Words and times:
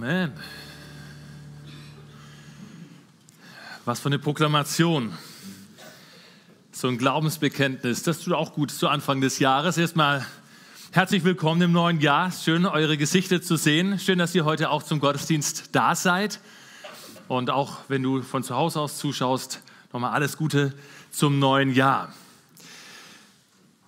Amen. 0.00 0.32
Was 3.84 3.98
für 3.98 4.06
eine 4.06 4.20
Proklamation. 4.20 5.12
So 6.70 6.86
ein 6.86 6.98
Glaubensbekenntnis. 6.98 8.04
Das 8.04 8.20
tut 8.20 8.32
auch 8.32 8.52
gut 8.52 8.70
zu 8.70 8.86
Anfang 8.86 9.20
des 9.20 9.40
Jahres. 9.40 9.76
Erstmal 9.76 10.24
herzlich 10.92 11.24
willkommen 11.24 11.62
im 11.62 11.72
neuen 11.72 11.98
Jahr. 11.98 12.30
Schön, 12.30 12.64
eure 12.64 12.96
Gesichter 12.96 13.42
zu 13.42 13.56
sehen. 13.56 13.98
Schön, 13.98 14.20
dass 14.20 14.36
ihr 14.36 14.44
heute 14.44 14.70
auch 14.70 14.84
zum 14.84 15.00
Gottesdienst 15.00 15.70
da 15.72 15.96
seid. 15.96 16.38
Und 17.26 17.50
auch 17.50 17.78
wenn 17.88 18.04
du 18.04 18.22
von 18.22 18.44
zu 18.44 18.54
Hause 18.54 18.78
aus 18.78 18.98
zuschaust, 18.98 19.62
nochmal 19.92 20.12
alles 20.12 20.36
Gute 20.36 20.74
zum 21.10 21.40
neuen 21.40 21.74
Jahr. 21.74 22.14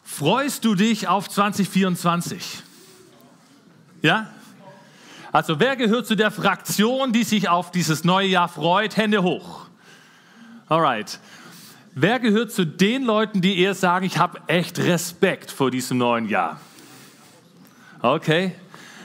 Freust 0.02 0.64
du 0.64 0.74
dich 0.74 1.06
auf 1.06 1.28
2024? 1.28 2.64
Ja? 4.02 4.28
Also 5.32 5.60
wer 5.60 5.76
gehört 5.76 6.06
zu 6.06 6.16
der 6.16 6.30
Fraktion, 6.30 7.12
die 7.12 7.22
sich 7.22 7.48
auf 7.48 7.70
dieses 7.70 8.02
neue 8.02 8.26
Jahr 8.26 8.48
freut? 8.48 8.96
Hände 8.96 9.22
hoch. 9.22 9.66
Alright. 10.68 11.20
Wer 11.94 12.18
gehört 12.18 12.52
zu 12.52 12.64
den 12.64 13.04
Leuten, 13.04 13.40
die 13.40 13.58
eher 13.58 13.74
sagen, 13.74 14.06
ich 14.06 14.18
habe 14.18 14.40
echt 14.48 14.78
Respekt 14.78 15.50
vor 15.50 15.70
diesem 15.70 15.98
neuen 15.98 16.28
Jahr? 16.28 16.60
Okay. 18.02 18.52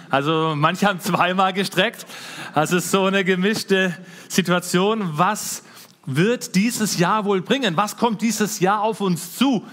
Also 0.09 0.53
manche 0.55 0.87
haben 0.87 0.99
zweimal 0.99 1.53
gestreckt. 1.53 2.05
Also 2.53 2.77
es 2.77 2.85
ist 2.85 2.91
so 2.91 3.05
eine 3.05 3.23
gemischte 3.23 3.95
Situation. 4.27 5.17
Was 5.17 5.63
wird 6.05 6.55
dieses 6.55 6.97
Jahr 6.97 7.25
wohl 7.25 7.41
bringen? 7.41 7.77
Was 7.77 7.97
kommt 7.97 8.21
dieses 8.21 8.59
Jahr 8.59 8.81
auf 8.81 9.01
uns 9.01 9.35
zu? 9.35 9.65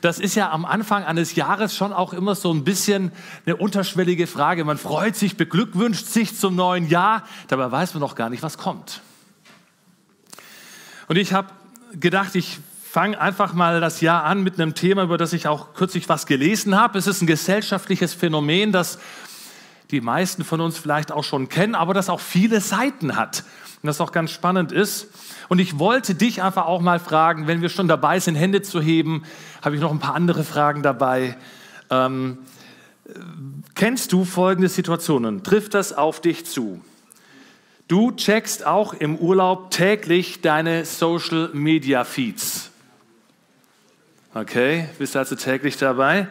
Das 0.00 0.18
ist 0.18 0.34
ja 0.34 0.50
am 0.50 0.64
Anfang 0.64 1.04
eines 1.04 1.34
Jahres 1.34 1.76
schon 1.76 1.92
auch 1.92 2.12
immer 2.12 2.34
so 2.34 2.52
ein 2.52 2.64
bisschen 2.64 3.12
eine 3.46 3.56
unterschwellige 3.56 4.26
Frage. 4.26 4.64
Man 4.64 4.78
freut 4.78 5.16
sich, 5.16 5.36
beglückwünscht 5.36 6.06
sich 6.06 6.36
zum 6.38 6.56
neuen 6.56 6.88
Jahr, 6.88 7.24
dabei 7.48 7.70
weiß 7.70 7.94
man 7.94 8.00
noch 8.00 8.14
gar 8.14 8.30
nicht, 8.30 8.42
was 8.42 8.58
kommt. 8.58 9.02
Und 11.08 11.16
ich 11.16 11.32
habe 11.32 11.48
gedacht, 11.94 12.34
ich 12.34 12.58
fange 12.92 13.20
einfach 13.20 13.54
mal 13.54 13.80
das 13.80 14.00
Jahr 14.00 14.24
an 14.24 14.42
mit 14.42 14.60
einem 14.60 14.74
Thema, 14.74 15.04
über 15.04 15.18
das 15.18 15.32
ich 15.32 15.48
auch 15.48 15.74
kürzlich 15.74 16.08
was 16.08 16.26
gelesen 16.26 16.78
habe. 16.78 16.98
Es 16.98 17.06
ist 17.06 17.22
ein 17.22 17.26
gesellschaftliches 17.26 18.12
Phänomen, 18.14 18.70
das 18.70 18.98
die 19.92 20.00
meisten 20.00 20.42
von 20.42 20.60
uns 20.60 20.78
vielleicht 20.78 21.12
auch 21.12 21.22
schon 21.22 21.48
kennen, 21.48 21.74
aber 21.74 21.94
das 21.94 22.08
auch 22.08 22.20
viele 22.20 22.60
Seiten 22.60 23.16
hat. 23.16 23.44
Und 23.82 23.88
das 23.88 24.00
auch 24.00 24.12
ganz 24.12 24.30
spannend 24.30 24.72
ist. 24.72 25.08
Und 25.48 25.58
ich 25.58 25.78
wollte 25.78 26.14
dich 26.14 26.42
einfach 26.42 26.66
auch 26.66 26.80
mal 26.80 26.98
fragen, 26.98 27.46
wenn 27.46 27.62
wir 27.62 27.68
schon 27.68 27.88
dabei 27.88 28.20
sind, 28.20 28.36
Hände 28.36 28.62
zu 28.62 28.80
heben, 28.80 29.24
habe 29.60 29.74
ich 29.74 29.80
noch 29.80 29.90
ein 29.90 29.98
paar 29.98 30.14
andere 30.14 30.44
Fragen 30.44 30.82
dabei. 30.82 31.36
Ähm, 31.90 32.38
kennst 33.74 34.12
du 34.12 34.24
folgende 34.24 34.68
Situationen? 34.68 35.42
Trifft 35.42 35.74
das 35.74 35.92
auf 35.92 36.20
dich 36.20 36.46
zu? 36.46 36.80
Du 37.88 38.12
checkst 38.12 38.64
auch 38.64 38.94
im 38.94 39.16
Urlaub 39.16 39.70
täglich 39.72 40.40
deine 40.40 40.84
Social 40.84 41.50
Media 41.52 42.04
Feeds. 42.04 42.70
Okay, 44.32 44.88
bist 44.98 45.16
also 45.16 45.34
täglich 45.34 45.76
dabei. 45.76 46.28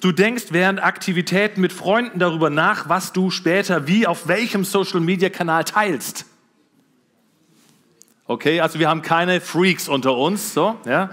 Du 0.00 0.12
denkst 0.12 0.46
während 0.50 0.82
Aktivitäten 0.82 1.60
mit 1.60 1.72
Freunden 1.72 2.18
darüber 2.18 2.48
nach, 2.48 2.88
was 2.88 3.12
du 3.12 3.30
später 3.30 3.86
wie 3.86 4.06
auf 4.06 4.28
welchem 4.28 4.64
Social 4.64 5.00
Media 5.00 5.28
Kanal 5.28 5.64
teilst. 5.64 6.24
Okay, 8.26 8.60
also 8.60 8.78
wir 8.78 8.88
haben 8.88 9.02
keine 9.02 9.40
Freaks 9.40 9.88
unter 9.88 10.16
uns. 10.16 10.54
So, 10.54 10.78
ja. 10.86 11.10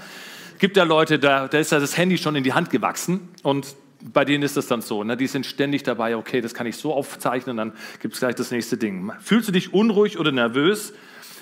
Gibt 0.60 0.78
ja 0.78 0.84
Leute, 0.84 1.20
da, 1.20 1.48
da 1.48 1.58
ist 1.58 1.72
ja 1.72 1.80
das 1.80 1.98
Handy 1.98 2.18
schon 2.18 2.36
in 2.36 2.44
die 2.44 2.54
Hand 2.54 2.70
gewachsen 2.70 3.28
und 3.44 3.76
bei 4.02 4.24
denen 4.24 4.44
ist 4.44 4.56
das 4.56 4.68
dann 4.68 4.82
so. 4.82 5.04
Ne? 5.04 5.18
Die 5.18 5.28
sind 5.28 5.46
ständig 5.46 5.84
dabei, 5.84 6.16
okay, 6.16 6.42
das 6.42 6.54
kann 6.54 6.66
ich 6.66 6.78
so 6.78 6.94
aufzeichnen, 6.94 7.58
dann 7.58 7.74
gibt 8.00 8.14
es 8.14 8.20
gleich 8.20 8.36
das 8.36 8.52
nächste 8.52 8.78
Ding. 8.78 9.12
Fühlst 9.20 9.48
du 9.48 9.52
dich 9.52 9.74
unruhig 9.74 10.18
oder 10.18 10.32
nervös, 10.32 10.94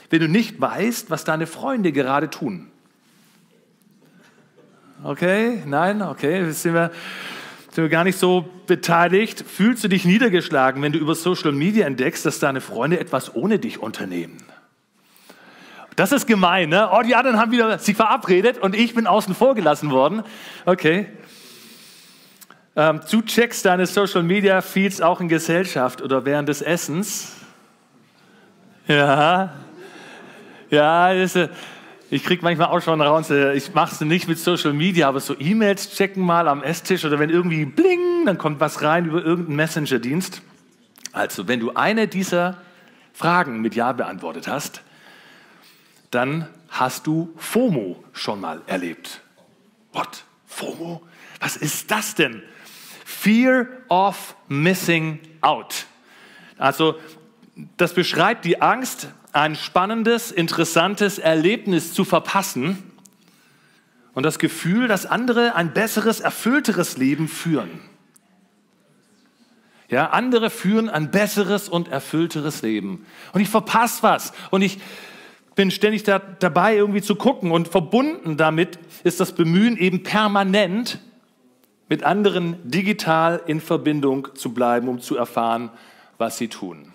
wenn 0.09 0.19
du 0.19 0.27
nicht 0.27 0.59
weißt, 0.59 1.09
was 1.09 1.23
deine 1.23 1.47
Freunde 1.47 1.91
gerade 1.91 2.29
tun? 2.29 2.71
Okay, 5.03 5.61
nein, 5.65 6.01
okay, 6.01 6.49
sind 6.51 6.73
wir, 6.73 6.91
sind 7.75 7.89
gar 7.89 8.05
nicht 8.05 8.17
so 8.17 8.49
beteiligt. 8.67 9.43
Fühlst 9.45 9.83
du 9.83 9.89
dich 9.89 10.05
niedergeschlagen, 10.05 10.81
wenn 10.81 10.93
du 10.93 10.99
über 10.99 11.13
Social 11.13 11.51
Media 11.51 11.85
entdeckst, 11.85 12.25
dass 12.25 12.39
deine 12.39 12.61
Freunde 12.61 12.99
etwas 12.99 13.35
ohne 13.35 13.59
dich 13.59 13.79
unternehmen? 13.79 14.37
Das 15.97 16.13
ist 16.13 16.25
gemein, 16.25 16.69
ne? 16.69 16.89
Oh, 16.91 17.01
die 17.01 17.15
anderen 17.15 17.37
haben 17.37 17.51
wieder 17.51 17.77
sich 17.77 17.97
verabredet 17.97 18.57
und 18.57 18.75
ich 18.75 18.95
bin 18.95 19.07
außen 19.07 19.35
vor 19.35 19.55
gelassen 19.55 19.91
worden. 19.91 20.23
Okay. 20.65 21.07
Ähm, 22.77 23.01
du 23.09 23.21
checkst 23.21 23.65
deine 23.65 23.85
Social 23.85 24.23
Media 24.23 24.61
Feeds 24.61 25.01
auch 25.01 25.19
in 25.19 25.27
Gesellschaft 25.27 26.01
oder 26.01 26.25
während 26.25 26.47
des 26.47 26.61
Essens. 26.61 27.35
Ja. 28.87 29.53
Ja, 30.69 31.11
ist, 31.11 31.37
ich 32.09 32.23
kriege 32.23 32.43
manchmal 32.43 32.67
auch 32.67 32.81
schon 32.81 33.01
raus, 33.01 33.29
ich 33.29 33.73
mache 33.73 33.95
es 33.95 34.01
nicht 34.01 34.27
mit 34.27 34.37
Social 34.39 34.73
Media, 34.73 35.07
aber 35.07 35.19
so 35.19 35.35
E-Mails 35.37 35.95
checken 35.95 36.23
mal 36.23 36.47
am 36.47 36.61
Esstisch 36.63 37.03
oder 37.05 37.19
wenn 37.19 37.29
irgendwie 37.29 37.65
bling, 37.65 38.25
dann 38.25 38.37
kommt 38.37 38.59
was 38.59 38.81
rein 38.81 39.05
über 39.05 39.23
irgendeinen 39.23 39.55
Messenger-Dienst. 39.57 40.41
Also, 41.11 41.47
wenn 41.47 41.59
du 41.59 41.73
eine 41.73 42.07
dieser 42.07 42.57
Fragen 43.13 43.61
mit 43.61 43.75
Ja 43.75 43.91
beantwortet 43.93 44.47
hast, 44.47 44.81
dann 46.11 46.47
hast 46.69 47.07
du 47.07 47.33
FOMO 47.37 48.03
schon 48.13 48.41
mal 48.41 48.61
erlebt. 48.67 49.21
What? 49.93 50.25
FOMO? 50.47 51.01
Was 51.39 51.57
ist 51.57 51.89
das 51.91 52.15
denn? 52.15 52.43
Fear 53.05 53.67
of 53.89 54.35
Missing 54.47 55.19
Out. 55.41 55.85
Also 56.57 56.95
das 57.77 57.93
beschreibt 57.93 58.45
die 58.45 58.61
Angst, 58.61 59.07
ein 59.35 59.55
spannendes, 59.55 60.31
interessantes 60.31 61.19
Erlebnis 61.19 61.93
zu 61.93 62.05
verpassen 62.05 62.81
und 64.13 64.23
das 64.23 64.39
Gefühl, 64.39 64.87
dass 64.87 65.05
andere 65.05 65.55
ein 65.55 65.73
besseres, 65.73 66.21
erfüllteres 66.21 66.97
Leben 66.97 67.27
führen. 67.27 67.81
Ja, 69.89 70.11
andere 70.11 70.49
führen 70.49 70.89
ein 70.89 71.11
besseres 71.11 71.69
und 71.69 71.89
erfüllteres 71.89 72.61
Leben. 72.61 73.05
Und 73.33 73.41
ich 73.41 73.49
verpasse 73.49 74.01
was. 74.03 74.33
Und 74.51 74.61
ich 74.61 74.79
bin 75.53 75.69
ständig 75.69 76.03
da, 76.03 76.17
dabei, 76.19 76.75
irgendwie 76.75 77.01
zu 77.01 77.15
gucken. 77.15 77.51
Und 77.51 77.67
verbunden 77.67 78.37
damit 78.37 78.79
ist 79.03 79.19
das 79.19 79.33
Bemühen, 79.33 79.77
eben 79.77 80.01
permanent 80.01 80.99
mit 81.87 82.03
anderen 82.03 82.57
digital 82.63 83.41
in 83.45 83.61
Verbindung 83.61 84.29
zu 84.33 84.53
bleiben, 84.53 84.87
um 84.87 85.01
zu 85.01 85.17
erfahren, 85.17 85.69
was 86.17 86.37
sie 86.37 86.47
tun. 86.47 86.94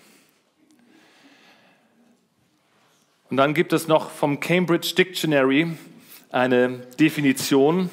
Und 3.31 3.37
dann 3.37 3.53
gibt 3.53 3.71
es 3.71 3.87
noch 3.87 4.11
vom 4.11 4.41
Cambridge 4.41 4.93
Dictionary 4.93 5.77
eine 6.31 6.79
Definition, 6.99 7.89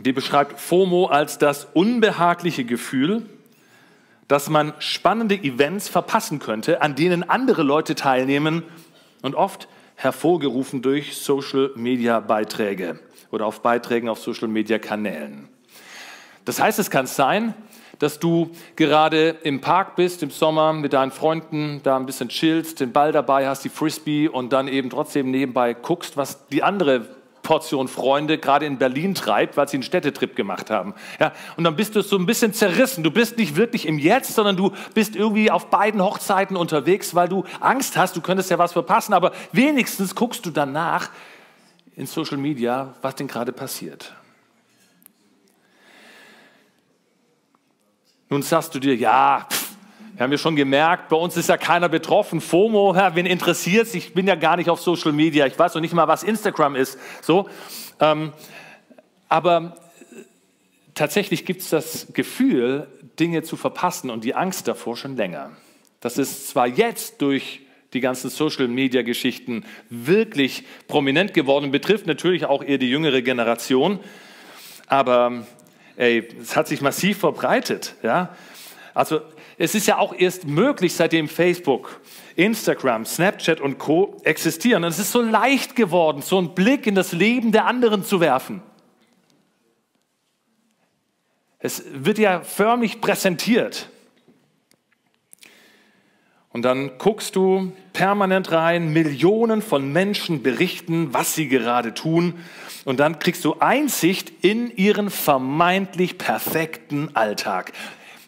die 0.00 0.12
beschreibt 0.12 0.58
FOMO 0.58 1.06
als 1.06 1.36
das 1.36 1.66
unbehagliche 1.74 2.64
Gefühl, 2.64 3.26
dass 4.28 4.48
man 4.48 4.72
spannende 4.78 5.34
Events 5.34 5.90
verpassen 5.90 6.38
könnte, 6.38 6.80
an 6.80 6.94
denen 6.94 7.22
andere 7.28 7.62
Leute 7.62 7.94
teilnehmen 7.94 8.62
und 9.20 9.34
oft 9.34 9.68
hervorgerufen 9.94 10.80
durch 10.80 11.18
Social-Media-Beiträge 11.18 12.98
oder 13.30 13.44
auf 13.44 13.60
Beiträgen 13.60 14.08
auf 14.08 14.20
Social-Media-Kanälen. 14.20 15.48
Das 16.46 16.62
heißt, 16.62 16.78
es 16.78 16.90
kann 16.90 17.06
sein, 17.06 17.52
dass 18.02 18.18
du 18.18 18.50
gerade 18.74 19.28
im 19.44 19.60
Park 19.60 19.94
bist, 19.94 20.24
im 20.24 20.30
Sommer 20.30 20.72
mit 20.72 20.92
deinen 20.92 21.12
Freunden, 21.12 21.80
da 21.84 21.96
ein 21.96 22.04
bisschen 22.04 22.28
chillst, 22.28 22.80
den 22.80 22.92
Ball 22.92 23.12
dabei 23.12 23.46
hast, 23.46 23.64
die 23.64 23.68
Frisbee 23.68 24.26
und 24.26 24.52
dann 24.52 24.66
eben 24.66 24.90
trotzdem 24.90 25.30
nebenbei 25.30 25.72
guckst, 25.72 26.16
was 26.16 26.48
die 26.48 26.64
andere 26.64 27.06
Portion 27.42 27.86
Freunde 27.86 28.38
gerade 28.38 28.66
in 28.66 28.78
Berlin 28.78 29.14
treibt, 29.14 29.56
weil 29.56 29.68
sie 29.68 29.76
einen 29.76 29.84
Städtetrip 29.84 30.34
gemacht 30.34 30.68
haben. 30.68 30.94
Ja, 31.20 31.32
und 31.56 31.62
dann 31.62 31.76
bist 31.76 31.94
du 31.94 32.02
so 32.02 32.16
ein 32.16 32.26
bisschen 32.26 32.52
zerrissen. 32.52 33.04
Du 33.04 33.12
bist 33.12 33.36
nicht 33.36 33.54
wirklich 33.54 33.86
im 33.86 34.00
Jetzt, 34.00 34.34
sondern 34.34 34.56
du 34.56 34.72
bist 34.94 35.14
irgendwie 35.14 35.50
auf 35.50 35.66
beiden 35.70 36.02
Hochzeiten 36.02 36.56
unterwegs, 36.56 37.14
weil 37.14 37.28
du 37.28 37.44
Angst 37.60 37.96
hast, 37.96 38.16
du 38.16 38.20
könntest 38.20 38.50
ja 38.50 38.58
was 38.58 38.72
verpassen, 38.72 39.12
aber 39.12 39.32
wenigstens 39.52 40.14
guckst 40.14 40.44
du 40.44 40.50
danach 40.50 41.10
in 41.94 42.06
Social 42.06 42.38
Media, 42.38 42.94
was 43.00 43.14
denn 43.14 43.28
gerade 43.28 43.52
passiert. 43.52 44.12
Nun 48.32 48.40
sagst 48.40 48.74
du 48.74 48.78
dir, 48.78 48.96
ja, 48.96 49.46
pff, 49.46 49.74
wir 50.14 50.24
haben 50.24 50.32
ja 50.32 50.38
schon 50.38 50.56
gemerkt, 50.56 51.10
bei 51.10 51.16
uns 51.16 51.36
ist 51.36 51.50
ja 51.50 51.58
keiner 51.58 51.90
betroffen. 51.90 52.40
FOMO, 52.40 52.94
ja, 52.94 53.14
wen 53.14 53.26
interessiert 53.26 53.94
Ich 53.94 54.14
bin 54.14 54.26
ja 54.26 54.36
gar 54.36 54.56
nicht 54.56 54.70
auf 54.70 54.80
Social 54.80 55.12
Media. 55.12 55.44
Ich 55.46 55.58
weiß 55.58 55.74
noch 55.74 55.82
nicht 55.82 55.92
mal, 55.92 56.08
was 56.08 56.22
Instagram 56.22 56.74
ist. 56.74 56.98
So, 57.20 57.50
ähm, 58.00 58.32
aber 59.28 59.76
tatsächlich 60.94 61.44
gibt 61.44 61.60
es 61.60 61.68
das 61.68 62.06
Gefühl, 62.14 62.86
Dinge 63.20 63.42
zu 63.42 63.58
verpassen 63.58 64.08
und 64.08 64.24
die 64.24 64.34
Angst 64.34 64.66
davor 64.66 64.96
schon 64.96 65.14
länger. 65.14 65.50
Das 66.00 66.16
ist 66.16 66.48
zwar 66.48 66.66
jetzt 66.66 67.20
durch 67.20 67.60
die 67.92 68.00
ganzen 68.00 68.30
Social-Media-Geschichten 68.30 69.66
wirklich 69.90 70.64
prominent 70.88 71.34
geworden, 71.34 71.70
betrifft 71.70 72.06
natürlich 72.06 72.46
auch 72.46 72.64
eher 72.64 72.78
die 72.78 72.88
jüngere 72.88 73.20
Generation, 73.20 74.00
aber 74.86 75.44
ey, 75.96 76.28
es 76.40 76.56
hat 76.56 76.68
sich 76.68 76.80
massiv 76.80 77.18
verbreitet. 77.18 77.94
Ja? 78.02 78.34
Also 78.94 79.20
es 79.58 79.74
ist 79.74 79.86
ja 79.86 79.98
auch 79.98 80.14
erst 80.14 80.46
möglich, 80.46 80.94
seitdem 80.94 81.28
Facebook, 81.28 82.00
Instagram, 82.36 83.04
Snapchat 83.04 83.60
und 83.60 83.78
Co 83.78 84.20
existieren. 84.24 84.84
Und 84.84 84.90
es 84.90 84.98
ist 84.98 85.12
so 85.12 85.22
leicht 85.22 85.76
geworden, 85.76 86.22
so 86.22 86.38
einen 86.38 86.54
Blick 86.54 86.86
in 86.86 86.94
das 86.94 87.12
Leben 87.12 87.52
der 87.52 87.66
anderen 87.66 88.04
zu 88.04 88.20
werfen. 88.20 88.62
Es 91.58 91.84
wird 91.92 92.18
ja 92.18 92.40
förmlich 92.40 93.00
präsentiert. 93.00 93.88
Und 96.48 96.62
dann 96.62 96.98
guckst 96.98 97.36
du 97.36 97.72
permanent 97.92 98.52
rein, 98.52 98.92
Millionen 98.92 99.62
von 99.62 99.90
Menschen 99.92 100.42
berichten, 100.42 101.14
was 101.14 101.34
sie 101.34 101.48
gerade 101.48 101.94
tun. 101.94 102.34
Und 102.84 102.98
dann 102.98 103.18
kriegst 103.18 103.44
du 103.44 103.58
Einsicht 103.60 104.32
in 104.44 104.74
ihren 104.76 105.10
vermeintlich 105.10 106.18
perfekten 106.18 107.14
Alltag, 107.14 107.72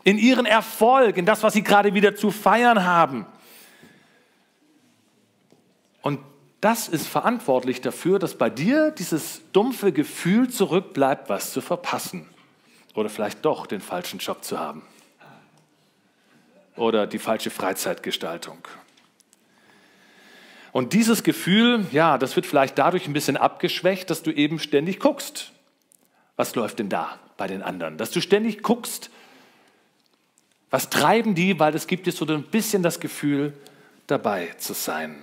in 0.04 0.18
ihren 0.18 0.46
Erfolg, 0.46 1.16
in 1.16 1.26
das, 1.26 1.42
was 1.42 1.54
sie 1.54 1.62
gerade 1.62 1.94
wieder 1.94 2.14
zu 2.14 2.30
feiern 2.30 2.84
haben. 2.84 3.26
Und 6.02 6.20
das 6.60 6.88
ist 6.88 7.06
verantwortlich 7.06 7.80
dafür, 7.80 8.18
dass 8.18 8.36
bei 8.36 8.50
dir 8.50 8.90
dieses 8.90 9.42
dumpfe 9.52 9.92
Gefühl 9.92 10.48
zurückbleibt, 10.48 11.28
was 11.28 11.52
zu 11.52 11.60
verpassen. 11.60 12.28
Oder 12.94 13.08
vielleicht 13.08 13.44
doch 13.44 13.66
den 13.66 13.80
falschen 13.80 14.20
Job 14.20 14.44
zu 14.44 14.58
haben 14.58 14.82
oder 16.76 17.06
die 17.06 17.18
falsche 17.18 17.50
Freizeitgestaltung. 17.50 18.58
Und 20.74 20.92
dieses 20.92 21.22
Gefühl, 21.22 21.86
ja, 21.92 22.18
das 22.18 22.34
wird 22.34 22.46
vielleicht 22.46 22.76
dadurch 22.78 23.06
ein 23.06 23.12
bisschen 23.12 23.36
abgeschwächt, 23.36 24.10
dass 24.10 24.24
du 24.24 24.32
eben 24.32 24.58
ständig 24.58 24.98
guckst. 24.98 25.52
Was 26.34 26.56
läuft 26.56 26.80
denn 26.80 26.88
da 26.88 27.20
bei 27.36 27.46
den 27.46 27.62
anderen? 27.62 27.96
Dass 27.96 28.10
du 28.10 28.20
ständig 28.20 28.60
guckst, 28.64 29.08
was 30.70 30.90
treiben 30.90 31.36
die, 31.36 31.60
weil 31.60 31.76
es 31.76 31.86
gibt 31.86 32.08
dir 32.08 32.10
so 32.10 32.26
ein 32.26 32.42
bisschen 32.42 32.82
das 32.82 32.98
Gefühl, 32.98 33.52
dabei 34.08 34.48
zu 34.58 34.72
sein. 34.72 35.14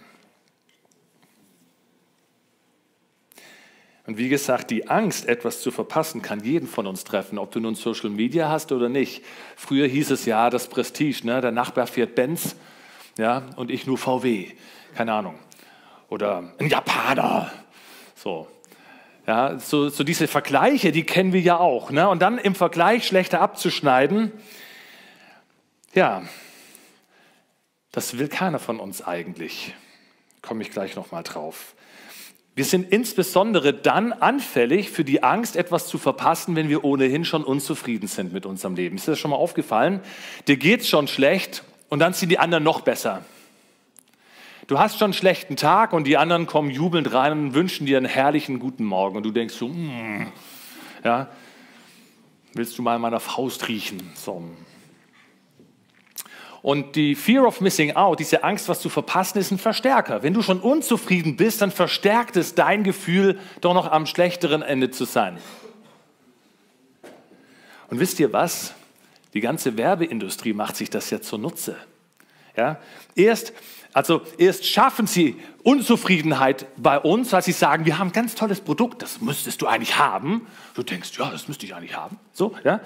Und 4.07 4.17
wie 4.17 4.29
gesagt, 4.29 4.71
die 4.71 4.87
Angst, 4.87 5.27
etwas 5.27 5.59
zu 5.59 5.71
verpassen, 5.71 6.21
kann 6.21 6.45
jeden 6.45 6.69
von 6.69 6.87
uns 6.87 7.03
treffen, 7.03 7.37
ob 7.37 7.51
du 7.51 7.59
nun 7.59 7.75
Social 7.75 8.09
Media 8.09 8.47
hast 8.47 8.71
oder 8.71 8.87
nicht. 8.87 9.21
Früher 9.57 9.87
hieß 9.87 10.11
es 10.11 10.23
ja, 10.23 10.49
das 10.49 10.69
Prestige, 10.69 11.27
ne? 11.27 11.41
der 11.41 11.51
Nachbar 11.51 11.87
fährt 11.87 12.15
Benz 12.15 12.55
ja, 13.17 13.49
und 13.57 13.69
ich 13.69 13.85
nur 13.85 13.97
VW, 13.97 14.53
keine 14.95 15.13
Ahnung. 15.13 15.35
Oder 16.09 16.53
ein 16.59 16.67
Japaner. 16.67 17.51
So. 18.15 18.47
Ja, 19.27 19.59
so, 19.59 19.89
so 19.89 20.03
diese 20.03 20.27
Vergleiche, 20.27 20.91
die 20.91 21.03
kennen 21.03 21.31
wir 21.31 21.41
ja 21.41 21.57
auch. 21.57 21.91
Ne? 21.91 22.09
Und 22.09 22.21
dann 22.21 22.37
im 22.37 22.55
Vergleich 22.55 23.05
schlechter 23.05 23.39
abzuschneiden, 23.39 24.31
ja, 25.93 26.23
das 27.91 28.17
will 28.17 28.29
keiner 28.29 28.59
von 28.59 28.79
uns 28.79 29.05
eigentlich. 29.05 29.73
Komme 30.41 30.63
ich 30.63 30.71
gleich 30.71 30.95
nochmal 30.95 31.23
drauf. 31.23 31.75
Wir 32.55 32.65
sind 32.65 32.91
insbesondere 32.91 33.73
dann 33.73 34.11
anfällig 34.11 34.89
für 34.89 35.05
die 35.05 35.23
Angst, 35.23 35.55
etwas 35.55 35.87
zu 35.87 35.97
verpassen, 35.97 36.55
wenn 36.55 36.67
wir 36.67 36.83
ohnehin 36.83 37.23
schon 37.23 37.43
unzufrieden 37.43 38.07
sind 38.07 38.33
mit 38.33 38.45
unserem 38.45 38.75
Leben. 38.75 38.97
Ist 38.97 39.07
dir 39.07 39.11
das 39.11 39.19
schon 39.19 39.31
mal 39.31 39.37
aufgefallen? 39.37 40.01
Dir 40.47 40.57
geht 40.57 40.81
es 40.81 40.89
schon 40.89 41.07
schlecht 41.07 41.63
und 41.89 41.99
dann 41.99 42.13
sind 42.13 42.29
die 42.29 42.39
anderen 42.39 42.63
noch 42.63 42.81
besser. 42.81 43.23
Du 44.71 44.79
hast 44.79 44.97
schon 44.97 45.07
einen 45.07 45.13
schlechten 45.13 45.57
Tag 45.57 45.91
und 45.91 46.05
die 46.05 46.15
anderen 46.15 46.47
kommen 46.47 46.71
jubelnd 46.71 47.11
rein 47.11 47.33
und 47.33 47.53
wünschen 47.53 47.85
dir 47.85 47.97
einen 47.97 48.05
herrlichen 48.05 48.57
guten 48.57 48.85
Morgen. 48.85 49.17
Und 49.17 49.23
du 49.23 49.31
denkst 49.31 49.53
so, 49.53 49.67
mm, 49.67 50.31
ja, 51.03 51.27
willst 52.53 52.77
du 52.77 52.81
mal 52.81 52.95
an 52.95 53.01
meiner 53.01 53.19
Faust 53.19 53.67
riechen? 53.67 54.01
So, 54.15 54.41
und 56.61 56.95
die 56.95 57.15
Fear 57.15 57.45
of 57.45 57.59
Missing 57.59 57.97
Out, 57.97 58.21
diese 58.21 58.45
Angst, 58.45 58.69
was 58.69 58.79
zu 58.79 58.87
verpassen, 58.87 59.39
ist 59.39 59.51
ein 59.51 59.57
Verstärker. 59.57 60.23
Wenn 60.23 60.33
du 60.33 60.41
schon 60.41 60.61
unzufrieden 60.61 61.35
bist, 61.35 61.61
dann 61.61 61.71
verstärkt 61.71 62.37
es 62.37 62.55
dein 62.55 62.85
Gefühl, 62.85 63.41
doch 63.59 63.73
noch 63.73 63.91
am 63.91 64.05
schlechteren 64.05 64.61
Ende 64.61 64.89
zu 64.89 65.03
sein. 65.03 65.37
Und 67.89 67.99
wisst 67.99 68.21
ihr 68.21 68.31
was? 68.31 68.73
Die 69.33 69.41
ganze 69.41 69.75
Werbeindustrie 69.75 70.53
macht 70.53 70.77
sich 70.77 70.89
das 70.89 71.09
ja 71.09 71.19
zunutze. 71.19 71.75
Ja? 72.55 72.79
Erst, 73.15 73.53
also 73.93 74.21
erst 74.37 74.65
schaffen 74.65 75.07
sie 75.07 75.37
Unzufriedenheit 75.63 76.65
bei 76.77 76.99
uns, 76.99 77.33
weil 77.33 77.41
sie 77.41 77.51
sagen, 77.51 77.85
wir 77.85 77.97
haben 77.97 78.09
ein 78.09 78.13
ganz 78.13 78.35
tolles 78.35 78.61
Produkt, 78.61 79.01
das 79.01 79.21
müsstest 79.21 79.61
du 79.61 79.67
eigentlich 79.67 79.97
haben. 79.97 80.47
Du 80.73 80.83
denkst, 80.83 81.11
ja, 81.17 81.29
das 81.29 81.47
müsste 81.47 81.65
ich 81.65 81.75
eigentlich 81.75 81.95
haben. 81.95 82.19
So, 82.33 82.55
ja? 82.63 82.81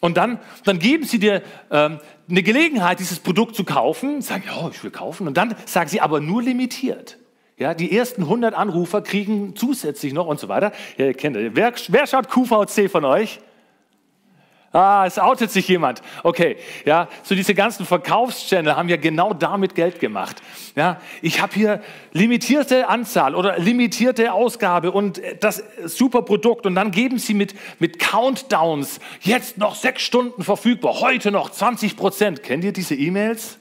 Und 0.00 0.16
dann, 0.16 0.38
dann 0.64 0.78
geben 0.78 1.04
sie 1.04 1.18
dir 1.18 1.42
ähm, 1.70 1.98
eine 2.28 2.42
Gelegenheit, 2.42 3.00
dieses 3.00 3.18
Produkt 3.18 3.56
zu 3.56 3.64
kaufen, 3.64 4.20
sagen, 4.20 4.44
ja, 4.46 4.68
ich 4.68 4.82
will 4.84 4.90
kaufen. 4.90 5.26
Und 5.26 5.36
dann 5.36 5.56
sagen 5.64 5.88
sie, 5.88 6.00
aber 6.00 6.20
nur 6.20 6.42
limitiert. 6.42 7.18
Ja, 7.58 7.72
die 7.72 7.96
ersten 7.96 8.22
100 8.22 8.54
Anrufer 8.54 9.00
kriegen 9.00 9.56
zusätzlich 9.56 10.12
noch 10.12 10.26
und 10.26 10.38
so 10.38 10.48
weiter. 10.48 10.72
Ja, 10.98 11.06
ihr 11.06 11.14
kennt 11.14 11.36
das. 11.36 11.44
Wer, 11.52 11.72
wer 11.88 12.06
schaut 12.06 12.28
QVC 12.28 12.90
von 12.90 13.06
euch? 13.06 13.40
Ah, 14.76 15.06
es 15.06 15.18
outet 15.18 15.50
sich 15.50 15.66
jemand. 15.68 16.02
Okay, 16.22 16.58
ja, 16.84 17.08
so 17.22 17.34
diese 17.34 17.54
ganzen 17.54 17.86
Verkaufschannel 17.86 18.76
haben 18.76 18.90
ja 18.90 18.98
genau 18.98 19.32
damit 19.32 19.74
Geld 19.74 20.00
gemacht. 20.00 20.42
Ja, 20.74 21.00
ich 21.22 21.40
habe 21.40 21.54
hier 21.54 21.80
limitierte 22.12 22.86
Anzahl 22.86 23.34
oder 23.34 23.58
limitierte 23.58 24.34
Ausgabe 24.34 24.92
und 24.92 25.22
das 25.40 25.64
super 25.86 26.20
Produkt 26.20 26.66
und 26.66 26.74
dann 26.74 26.90
geben 26.90 27.18
sie 27.18 27.32
mit, 27.32 27.54
mit 27.78 27.98
Countdowns 27.98 29.00
jetzt 29.22 29.56
noch 29.56 29.76
sechs 29.76 30.02
Stunden 30.02 30.44
verfügbar, 30.44 31.00
heute 31.00 31.30
noch 31.30 31.48
20 31.48 31.96
Prozent. 31.96 32.42
Kennt 32.42 32.62
ihr 32.62 32.74
diese 32.74 32.94
E-Mails? 32.94 33.58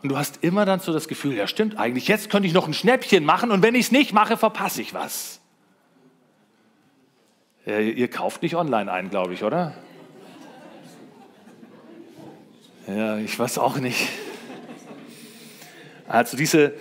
Und 0.00 0.12
du 0.12 0.16
hast 0.16 0.44
immer 0.44 0.64
dann 0.64 0.78
so 0.78 0.92
das 0.92 1.08
Gefühl, 1.08 1.34
ja 1.34 1.48
stimmt 1.48 1.76
eigentlich, 1.76 2.06
jetzt 2.06 2.30
könnte 2.30 2.46
ich 2.46 2.54
noch 2.54 2.68
ein 2.68 2.74
Schnäppchen 2.74 3.24
machen 3.24 3.50
und 3.50 3.64
wenn 3.64 3.74
ich 3.74 3.86
es 3.86 3.90
nicht 3.90 4.12
mache, 4.12 4.36
verpasse 4.36 4.80
ich 4.80 4.94
was. 4.94 5.39
Äh, 7.66 7.90
ihr 7.90 8.08
kauft 8.08 8.42
nicht 8.42 8.56
online 8.56 8.90
ein, 8.90 9.10
glaube 9.10 9.34
ich, 9.34 9.44
oder? 9.44 9.74
Ja, 12.86 13.18
ich 13.18 13.38
weiß 13.38 13.58
auch 13.58 13.76
nicht. 13.76 14.08
Also 16.08 16.36
diese, 16.36 16.74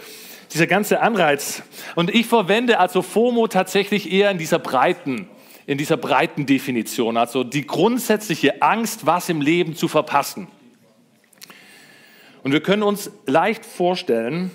dieser 0.53 0.67
ganze 0.67 1.01
Anreiz. 1.01 1.61
Und 1.95 2.13
ich 2.13 2.25
verwende 2.25 2.79
also 2.79 3.01
FOMO 3.01 3.47
tatsächlich 3.47 4.11
eher 4.11 4.31
in 4.31 4.37
dieser 4.37 4.57
breiten, 4.57 5.29
in 5.67 5.77
dieser 5.77 5.97
breiten 5.97 6.45
Definition. 6.45 7.17
Also 7.17 7.43
die 7.43 7.67
grundsätzliche 7.67 8.61
Angst, 8.61 9.05
was 9.05 9.29
im 9.29 9.41
Leben 9.41 9.75
zu 9.75 9.87
verpassen. 9.87 10.47
Und 12.41 12.53
wir 12.53 12.63
können 12.63 12.83
uns 12.83 13.11
leicht 13.25 13.65
vorstellen, 13.65 14.49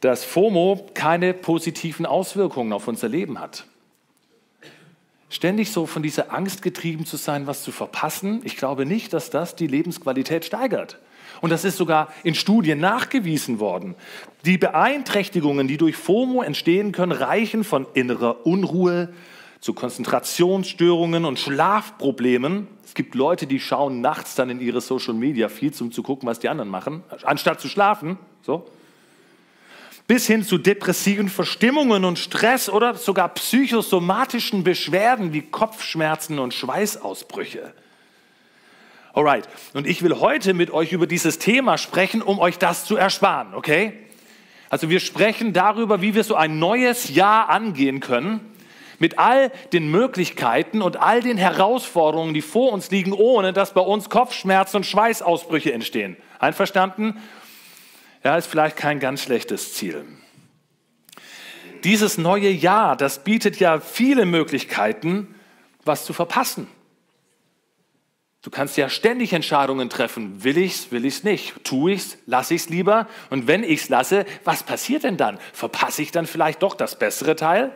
dass 0.00 0.24
FOMO 0.24 0.86
keine 0.94 1.34
positiven 1.34 2.06
Auswirkungen 2.06 2.72
auf 2.72 2.88
unser 2.88 3.08
Leben 3.08 3.40
hat. 3.40 3.66
Ständig 5.34 5.72
so 5.72 5.86
von 5.86 6.00
dieser 6.00 6.32
Angst 6.32 6.62
getrieben 6.62 7.06
zu 7.06 7.16
sein, 7.16 7.48
was 7.48 7.64
zu 7.64 7.72
verpassen, 7.72 8.40
ich 8.44 8.56
glaube 8.56 8.86
nicht, 8.86 9.12
dass 9.12 9.30
das 9.30 9.56
die 9.56 9.66
Lebensqualität 9.66 10.44
steigert. 10.44 11.00
Und 11.40 11.50
das 11.50 11.64
ist 11.64 11.76
sogar 11.76 12.12
in 12.22 12.36
Studien 12.36 12.78
nachgewiesen 12.78 13.58
worden. 13.58 13.96
Die 14.44 14.58
Beeinträchtigungen, 14.58 15.66
die 15.66 15.76
durch 15.76 15.96
FOMO 15.96 16.42
entstehen 16.42 16.92
können, 16.92 17.10
reichen 17.10 17.64
von 17.64 17.84
innerer 17.94 18.46
Unruhe 18.46 19.12
zu 19.58 19.74
Konzentrationsstörungen 19.74 21.24
und 21.24 21.40
Schlafproblemen. 21.40 22.68
Es 22.84 22.94
gibt 22.94 23.16
Leute, 23.16 23.48
die 23.48 23.58
schauen 23.58 24.00
nachts 24.00 24.36
dann 24.36 24.50
in 24.50 24.60
ihre 24.60 24.80
Social 24.80 25.14
Media 25.14 25.48
Feeds, 25.48 25.80
um 25.80 25.90
zu 25.90 26.04
gucken, 26.04 26.28
was 26.28 26.38
die 26.38 26.48
anderen 26.48 26.70
machen, 26.70 27.02
anstatt 27.24 27.60
zu 27.60 27.66
schlafen. 27.66 28.18
So 28.42 28.68
bis 30.06 30.26
hin 30.26 30.42
zu 30.42 30.58
depressiven 30.58 31.28
Verstimmungen 31.28 32.04
und 32.04 32.18
Stress 32.18 32.68
oder 32.68 32.94
sogar 32.94 33.28
psychosomatischen 33.30 34.62
Beschwerden 34.62 35.32
wie 35.32 35.42
Kopfschmerzen 35.42 36.38
und 36.38 36.52
Schweißausbrüche. 36.52 37.72
Alright, 39.14 39.48
und 39.72 39.86
ich 39.86 40.02
will 40.02 40.18
heute 40.18 40.54
mit 40.54 40.72
euch 40.72 40.92
über 40.92 41.06
dieses 41.06 41.38
Thema 41.38 41.78
sprechen, 41.78 42.20
um 42.20 42.38
euch 42.38 42.58
das 42.58 42.84
zu 42.84 42.96
ersparen, 42.96 43.54
okay? 43.54 43.92
Also 44.70 44.90
wir 44.90 44.98
sprechen 44.98 45.52
darüber, 45.52 46.02
wie 46.02 46.14
wir 46.14 46.24
so 46.24 46.34
ein 46.34 46.58
neues 46.58 47.14
Jahr 47.14 47.48
angehen 47.48 48.00
können, 48.00 48.40
mit 48.98 49.18
all 49.18 49.52
den 49.72 49.90
Möglichkeiten 49.90 50.82
und 50.82 50.96
all 50.96 51.20
den 51.20 51.38
Herausforderungen, 51.38 52.34
die 52.34 52.42
vor 52.42 52.72
uns 52.72 52.90
liegen, 52.90 53.12
ohne 53.12 53.52
dass 53.52 53.72
bei 53.72 53.80
uns 53.80 54.10
Kopfschmerzen 54.10 54.78
und 54.78 54.86
Schweißausbrüche 54.86 55.72
entstehen. 55.72 56.16
Einverstanden? 56.38 57.22
Ja, 58.24 58.38
ist 58.38 58.46
vielleicht 58.46 58.76
kein 58.76 59.00
ganz 59.00 59.22
schlechtes 59.22 59.74
Ziel. 59.74 60.04
Dieses 61.84 62.16
neue 62.16 62.48
Jahr, 62.48 62.96
das 62.96 63.22
bietet 63.22 63.60
ja 63.60 63.78
viele 63.78 64.24
Möglichkeiten, 64.24 65.34
was 65.84 66.06
zu 66.06 66.14
verpassen. 66.14 66.66
Du 68.40 68.50
kannst 68.50 68.78
ja 68.78 68.88
ständig 68.88 69.34
Entscheidungen 69.34 69.90
treffen. 69.90 70.42
Will 70.42 70.56
ich's, 70.56 70.90
will 70.90 71.04
ich's 71.04 71.24
nicht? 71.24 71.54
Tue 71.64 71.92
ich's, 71.92 72.16
lasse 72.26 72.54
ich's 72.54 72.70
lieber? 72.70 73.08
Und 73.28 73.46
wenn 73.46 73.62
ich's 73.62 73.90
lasse, 73.90 74.24
was 74.44 74.62
passiert 74.62 75.04
denn 75.04 75.18
dann? 75.18 75.38
Verpasse 75.52 76.00
ich 76.00 76.10
dann 76.10 76.26
vielleicht 76.26 76.62
doch 76.62 76.74
das 76.74 76.98
bessere 76.98 77.36
Teil? 77.36 77.74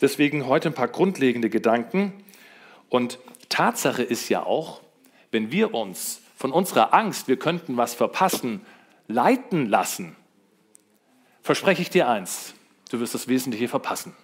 Deswegen 0.00 0.46
heute 0.46 0.68
ein 0.70 0.74
paar 0.74 0.88
grundlegende 0.88 1.50
Gedanken. 1.50 2.12
Und 2.88 3.18
Tatsache 3.48 4.02
ist 4.02 4.28
ja 4.28 4.44
auch, 4.44 4.80
wenn 5.30 5.52
wir 5.52 5.74
uns 5.74 6.20
von 6.34 6.52
unserer 6.52 6.92
Angst, 6.94 7.28
wir 7.28 7.38
könnten 7.38 7.76
was 7.76 7.94
verpassen, 7.94 8.64
leiten 9.08 9.68
lassen, 9.68 10.16
verspreche 11.42 11.82
ich 11.82 11.90
dir 11.90 12.08
eins, 12.08 12.54
du 12.90 13.00
wirst 13.00 13.14
das 13.14 13.28
Wesentliche 13.28 13.68
verpassen. 13.68 14.16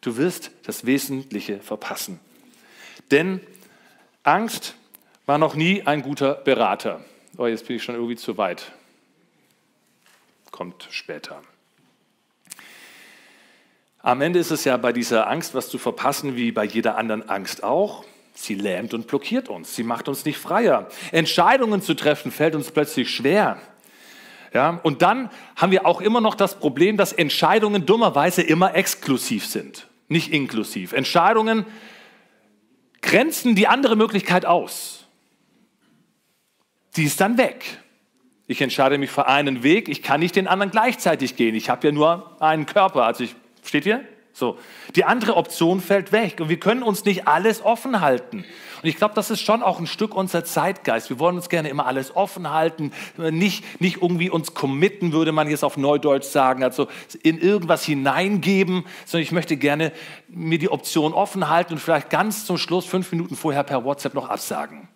Du 0.00 0.16
wirst 0.16 0.52
das 0.62 0.86
Wesentliche 0.86 1.60
verpassen. 1.60 2.20
Denn 3.10 3.40
Angst 4.22 4.74
war 5.26 5.38
noch 5.38 5.54
nie 5.54 5.82
ein 5.82 6.02
guter 6.02 6.34
Berater. 6.34 7.04
Oh, 7.36 7.46
jetzt 7.46 7.66
bin 7.66 7.76
ich 7.76 7.82
schon 7.82 7.94
irgendwie 7.94 8.16
zu 8.16 8.38
weit. 8.38 8.72
Kommt 10.50 10.86
später. 10.90 11.42
Am 14.00 14.20
Ende 14.20 14.38
ist 14.38 14.50
es 14.50 14.64
ja 14.64 14.76
bei 14.76 14.92
dieser 14.92 15.28
Angst, 15.28 15.54
was 15.54 15.68
zu 15.68 15.78
verpassen, 15.78 16.36
wie 16.36 16.52
bei 16.52 16.64
jeder 16.64 16.96
anderen 16.96 17.28
Angst 17.28 17.62
auch. 17.62 18.04
Sie 18.40 18.54
lähmt 18.54 18.94
und 18.94 19.08
blockiert 19.08 19.48
uns. 19.48 19.74
Sie 19.74 19.82
macht 19.82 20.08
uns 20.08 20.24
nicht 20.24 20.38
freier. 20.38 20.88
Entscheidungen 21.10 21.82
zu 21.82 21.94
treffen 21.94 22.30
fällt 22.30 22.54
uns 22.54 22.70
plötzlich 22.70 23.10
schwer. 23.10 23.60
Ja, 24.54 24.78
und 24.84 25.02
dann 25.02 25.28
haben 25.56 25.72
wir 25.72 25.84
auch 25.84 26.00
immer 26.00 26.20
noch 26.20 26.36
das 26.36 26.60
Problem, 26.60 26.96
dass 26.96 27.12
Entscheidungen 27.12 27.84
dummerweise 27.84 28.42
immer 28.42 28.76
exklusiv 28.76 29.44
sind, 29.44 29.88
nicht 30.06 30.32
inklusiv. 30.32 30.92
Entscheidungen 30.92 31.66
grenzen 33.02 33.56
die 33.56 33.66
andere 33.66 33.96
Möglichkeit 33.96 34.46
aus. 34.46 35.04
Die 36.96 37.04
ist 37.04 37.20
dann 37.20 37.38
weg. 37.38 37.64
Ich 38.46 38.62
entscheide 38.62 38.98
mich 38.98 39.10
für 39.10 39.26
einen 39.26 39.64
Weg, 39.64 39.88
ich 39.88 40.04
kann 40.04 40.20
nicht 40.20 40.36
den 40.36 40.46
anderen 40.46 40.70
gleichzeitig 40.70 41.34
gehen. 41.34 41.56
Ich 41.56 41.68
habe 41.68 41.88
ja 41.88 41.92
nur 41.92 42.40
einen 42.40 42.66
Körper, 42.66 43.04
also 43.04 43.24
ich, 43.24 43.34
steht 43.64 43.84
ihr? 43.84 44.04
So. 44.38 44.56
Die 44.94 45.04
andere 45.04 45.34
Option 45.34 45.80
fällt 45.80 46.12
weg 46.12 46.36
und 46.40 46.48
wir 46.48 46.60
können 46.60 46.84
uns 46.84 47.04
nicht 47.04 47.26
alles 47.26 47.60
offen 47.60 48.00
halten. 48.00 48.44
Und 48.80 48.88
ich 48.88 48.94
glaube, 48.94 49.14
das 49.14 49.30
ist 49.30 49.40
schon 49.40 49.64
auch 49.64 49.80
ein 49.80 49.88
Stück 49.88 50.14
unser 50.14 50.44
Zeitgeist. 50.44 51.10
Wir 51.10 51.18
wollen 51.18 51.34
uns 51.34 51.48
gerne 51.48 51.68
immer 51.68 51.86
alles 51.86 52.14
offen 52.14 52.48
halten, 52.52 52.92
nicht, 53.16 53.80
nicht 53.80 54.00
irgendwie 54.00 54.30
uns 54.30 54.54
committen, 54.54 55.12
würde 55.12 55.32
man 55.32 55.50
jetzt 55.50 55.64
auf 55.64 55.76
Neudeutsch 55.76 56.26
sagen, 56.26 56.62
also 56.62 56.86
in 57.24 57.40
irgendwas 57.40 57.84
hineingeben, 57.84 58.84
sondern 59.06 59.24
ich 59.24 59.32
möchte 59.32 59.56
gerne 59.56 59.90
mir 60.28 60.60
die 60.60 60.70
Option 60.70 61.14
offen 61.14 61.48
halten 61.48 61.72
und 61.72 61.80
vielleicht 61.80 62.08
ganz 62.08 62.46
zum 62.46 62.58
Schluss, 62.58 62.86
fünf 62.86 63.10
Minuten 63.10 63.34
vorher 63.34 63.64
per 63.64 63.84
WhatsApp 63.84 64.14
noch 64.14 64.28
absagen. 64.28 64.86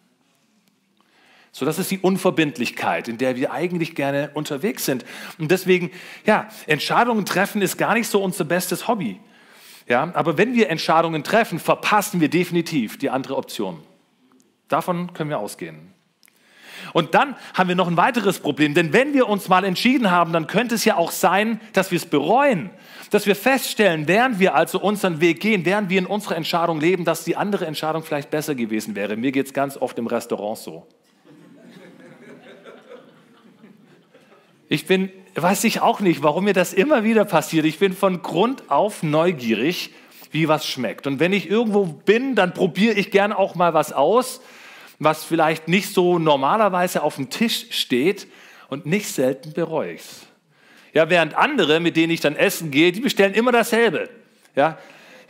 So, 1.50 1.66
das 1.66 1.80
ist 1.80 1.90
die 1.90 1.98
Unverbindlichkeit, 1.98 3.08
in 3.08 3.18
der 3.18 3.34
wir 3.34 3.52
eigentlich 3.52 3.96
gerne 3.96 4.30
unterwegs 4.34 4.84
sind. 4.84 5.04
Und 5.38 5.50
deswegen, 5.50 5.90
ja, 6.24 6.48
Entscheidungen 6.68 7.26
treffen 7.26 7.60
ist 7.60 7.76
gar 7.76 7.94
nicht 7.94 8.06
so 8.06 8.22
unser 8.22 8.44
bestes 8.44 8.86
Hobby. 8.86 9.18
Ja, 9.88 10.10
aber 10.14 10.38
wenn 10.38 10.54
wir 10.54 10.70
Entscheidungen 10.70 11.24
treffen, 11.24 11.58
verpassen 11.58 12.20
wir 12.20 12.28
definitiv 12.28 12.98
die 12.98 13.10
andere 13.10 13.36
Option. 13.36 13.80
Davon 14.68 15.12
können 15.12 15.30
wir 15.30 15.38
ausgehen. 15.38 15.92
Und 16.92 17.14
dann 17.14 17.36
haben 17.54 17.68
wir 17.68 17.76
noch 17.76 17.88
ein 17.88 17.96
weiteres 17.96 18.40
Problem, 18.40 18.74
denn 18.74 18.92
wenn 18.92 19.14
wir 19.14 19.28
uns 19.28 19.48
mal 19.48 19.64
entschieden 19.64 20.10
haben, 20.10 20.32
dann 20.32 20.46
könnte 20.46 20.74
es 20.74 20.84
ja 20.84 20.96
auch 20.96 21.10
sein, 21.10 21.60
dass 21.72 21.90
wir 21.90 21.96
es 21.96 22.06
bereuen, 22.06 22.70
dass 23.10 23.26
wir 23.26 23.36
feststellen, 23.36 24.08
während 24.08 24.38
wir 24.38 24.54
also 24.54 24.80
unseren 24.80 25.20
Weg 25.20 25.40
gehen, 25.40 25.64
während 25.64 25.90
wir 25.90 25.98
in 25.98 26.06
unserer 26.06 26.36
Entscheidung 26.36 26.80
leben, 26.80 27.04
dass 27.04 27.24
die 27.24 27.36
andere 27.36 27.66
Entscheidung 27.66 28.02
vielleicht 28.02 28.30
besser 28.30 28.54
gewesen 28.54 28.94
wäre. 28.94 29.16
Mir 29.16 29.32
geht 29.32 29.46
es 29.46 29.52
ganz 29.52 29.76
oft 29.76 29.98
im 29.98 30.06
Restaurant 30.06 30.58
so. 30.58 30.86
Ich 34.68 34.86
bin 34.86 35.10
weiß 35.34 35.64
ich 35.64 35.80
auch 35.80 36.00
nicht, 36.00 36.22
warum 36.22 36.44
mir 36.44 36.52
das 36.52 36.72
immer 36.72 37.04
wieder 37.04 37.24
passiert. 37.24 37.64
Ich 37.64 37.78
bin 37.78 37.94
von 37.94 38.22
Grund 38.22 38.70
auf 38.70 39.02
neugierig, 39.02 39.90
wie 40.30 40.48
was 40.48 40.66
schmeckt. 40.66 41.06
Und 41.06 41.20
wenn 41.20 41.32
ich 41.32 41.48
irgendwo 41.48 41.84
bin, 41.84 42.34
dann 42.34 42.54
probiere 42.54 42.94
ich 42.94 43.10
gern 43.10 43.32
auch 43.32 43.54
mal 43.54 43.74
was 43.74 43.92
aus, 43.92 44.40
was 44.98 45.24
vielleicht 45.24 45.68
nicht 45.68 45.92
so 45.92 46.18
normalerweise 46.18 47.02
auf 47.02 47.16
dem 47.16 47.30
Tisch 47.30 47.66
steht 47.70 48.26
und 48.68 48.86
nicht 48.86 49.08
selten 49.08 49.52
bereue 49.52 49.94
ich 49.94 50.00
es. 50.00 50.26
Ja, 50.94 51.08
während 51.08 51.34
andere, 51.34 51.80
mit 51.80 51.96
denen 51.96 52.12
ich 52.12 52.20
dann 52.20 52.36
essen 52.36 52.70
gehe, 52.70 52.92
die 52.92 53.00
bestellen 53.00 53.34
immer 53.34 53.52
dasselbe. 53.52 54.10
Ja, 54.54 54.78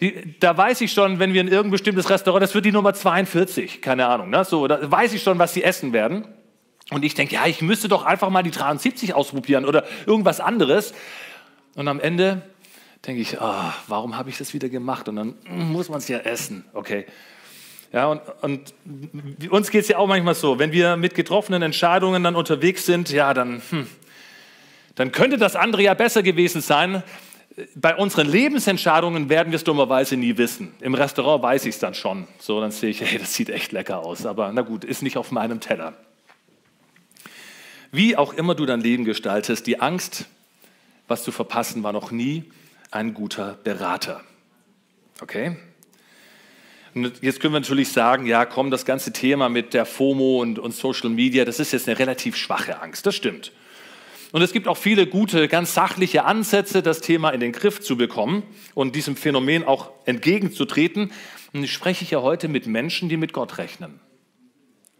die, 0.01 0.35
da 0.41 0.57
weiß 0.57 0.81
ich 0.81 0.93
schon, 0.93 1.21
wenn 1.21 1.33
wir 1.33 1.41
in 1.41 1.47
irgendein 1.47 1.71
bestimmtes 1.71 2.11
Restaurant, 2.11 2.43
das 2.43 2.55
wird 2.55 2.65
die 2.65 2.73
Nummer 2.73 2.93
42, 2.93 3.81
keine 3.81 4.07
Ahnung, 4.07 4.31
ne? 4.31 4.45
so, 4.45 4.67
da 4.67 4.91
weiß 4.91 5.13
ich 5.13 5.23
schon, 5.23 5.39
was 5.39 5.55
sie 5.55 5.63
essen 5.63 5.93
werden. 5.93 6.27
Und 6.93 7.05
ich 7.05 7.15
denke, 7.15 7.35
ja, 7.35 7.47
ich 7.47 7.63
müsste 7.63 7.89
doch 7.89 8.05
einfach 8.05 8.31
mal 8.31 8.43
die 8.43 8.51
73 8.51 9.15
ausprobieren 9.15 9.65
oder 9.65 9.85
irgendwas 10.07 10.41
anderes. 10.41 10.93
Und 11.75 11.89
am 11.89 12.01
Ende 12.01 12.43
denke 13.07 13.21
ich, 13.21 13.41
oh, 13.41 13.73
warum 13.89 14.17
habe 14.17 14.31
ich 14.31 14.39
das 14.39 14.55
wieder 14.55 14.69
gemacht? 14.69 15.09
Und 15.09 15.17
dann 15.17 15.35
muss 15.49 15.89
man 15.89 15.99
es 15.99 16.09
ja 16.09 16.19
essen. 16.19 16.65
Okay. 16.73 17.07
Ja, 17.93 18.07
und, 18.07 18.23
und 18.41 18.75
uns 19.51 19.71
geht 19.71 19.83
es 19.83 19.89
ja 19.89 19.99
auch 19.99 20.07
manchmal 20.07 20.35
so, 20.35 20.59
wenn 20.59 20.73
wir 20.73 20.97
mit 20.97 21.15
getroffenen 21.15 21.63
Entscheidungen 21.63 22.23
dann 22.23 22.37
unterwegs 22.37 22.87
sind, 22.87 23.11
ja, 23.11 23.35
dann, 23.35 23.61
hm, 23.69 23.87
dann 24.95 25.13
könnte 25.13 25.37
das 25.37 25.57
andere 25.57 25.83
ja 25.83 25.95
besser 25.95 26.23
gewesen 26.23 26.63
sein. 26.63 27.03
Bei 27.75 27.95
unseren 27.95 28.29
Lebensentscheidungen 28.29 29.29
werden 29.29 29.53
wir 29.53 29.57
es 29.57 29.65
dummerweise 29.65 30.17
nie 30.17 30.39
wissen. 30.39 30.73
Im 30.81 30.95
Restaurant 30.95 31.43
weiß 31.43 31.67
ich 31.67 31.75
es 31.75 31.81
dann 31.81 31.93
schon. 31.93 32.27
So, 32.39 32.63
dann 32.63 32.71
sehe 32.71 32.89
ich, 32.89 33.03
hey, 33.03 33.19
das 33.19 33.35
sieht 33.35 33.51
echt 33.51 33.73
lecker 33.73 33.99
aus. 33.99 34.25
Aber 34.25 34.51
na 34.53 34.63
gut, 34.63 34.85
ist 34.85 35.03
nicht 35.03 35.19
auf 35.19 35.31
meinem 35.31 35.61
Teller. 35.61 35.93
Wie 37.95 38.17
auch 38.17 38.33
immer 38.33 38.55
du 38.55 38.65
dein 38.65 38.81
Leben 38.81 39.05
gestaltest, 39.05 39.67
die 39.67 39.79
Angst, 39.79 40.25
was 41.09 41.23
zu 41.25 41.31
verpassen, 41.31 41.83
war 41.83 41.93
noch 41.93 42.11
nie 42.11 42.45
ein 42.91 43.13
guter 43.13 43.59
Berater. 43.63 44.23
Okay? 45.21 45.57
Jetzt 47.21 47.41
können 47.41 47.53
wir 47.53 47.61
natürlich 47.61 47.91
sagen, 47.91 48.25
ja, 48.25 48.47
komm, 48.47 48.71
das 48.71 48.87
ganze 48.87 49.13
Thema 49.13 49.51
mit 49.51 49.75
der 49.75 49.85
FOMO 49.85 50.41
und, 50.41 50.59
und 50.59 50.75
Social 50.75 51.11
Media, 51.11 51.45
das 51.45 51.61
ist 51.61 51.73
jetzt 51.73 51.87
eine 51.87 51.99
relativ 51.99 52.37
schwache 52.37 52.81
Angst. 52.81 53.05
Das 53.05 53.15
stimmt. 53.15 53.53
Und 54.33 54.41
es 54.41 54.53
gibt 54.53 54.69
auch 54.69 54.79
viele 54.79 55.07
gute, 55.07 55.47
ganz 55.47 55.75
sachliche 55.75 56.25
Ansätze, 56.25 56.83
das 56.83 57.03
Thema 57.03 57.31
in 57.31 57.41
den 57.41 57.53
Griff 57.53 57.81
zu 57.81 57.99
bekommen 57.99 58.43
und 58.73 58.97
diesem 58.97 59.17
Phänomen 59.17 59.65
auch 59.65 59.91
entgegenzutreten. 60.07 61.13
Und 61.53 61.65
ich 61.65 61.73
spreche 61.73 62.07
ja 62.07 62.23
heute 62.23 62.49
mit 62.49 62.67
Menschen, 62.67 63.11
die 63.11 63.19
mit 63.19 63.35
Gott 63.35 63.59
rechnen. 63.59 64.01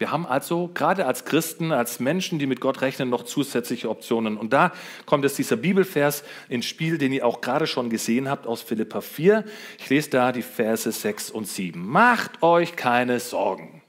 Wir 0.03 0.11
haben 0.11 0.27
also 0.27 0.69
gerade 0.75 1.07
als 1.07 1.25
Christen, 1.25 1.71
als 1.71 2.01
Menschen, 2.01 2.41
die 2.41 2.49
mit 2.49 2.61
Gott 2.61 2.81
rechnen, 2.81 3.09
noch 3.09 3.23
zusätzliche 3.23 3.89
Optionen. 3.89 4.37
Und 4.37 4.53
da 4.53 4.73
kommt 5.07 5.23
jetzt 5.23 5.39
dieser 5.39 5.55
Bibelvers 5.55 6.25
ins 6.49 6.67
Spiel, 6.67 6.99
den 6.99 7.13
ihr 7.13 7.25
auch 7.25 7.41
gerade 7.41 7.69
schon 7.69 7.89
gesehen 7.89 8.29
habt 8.29 8.49
aus 8.49 8.63
Philippa 8.63 9.01
4. 9.01 9.45
Ich 9.79 9.89
lese 9.91 10.11
da 10.11 10.33
die 10.33 10.43
Verse 10.43 10.91
6 10.91 11.31
und 11.31 11.47
7. 11.47 11.89
Macht 11.89 12.43
euch 12.43 12.75
keine 12.75 13.21
Sorgen. 13.21 13.81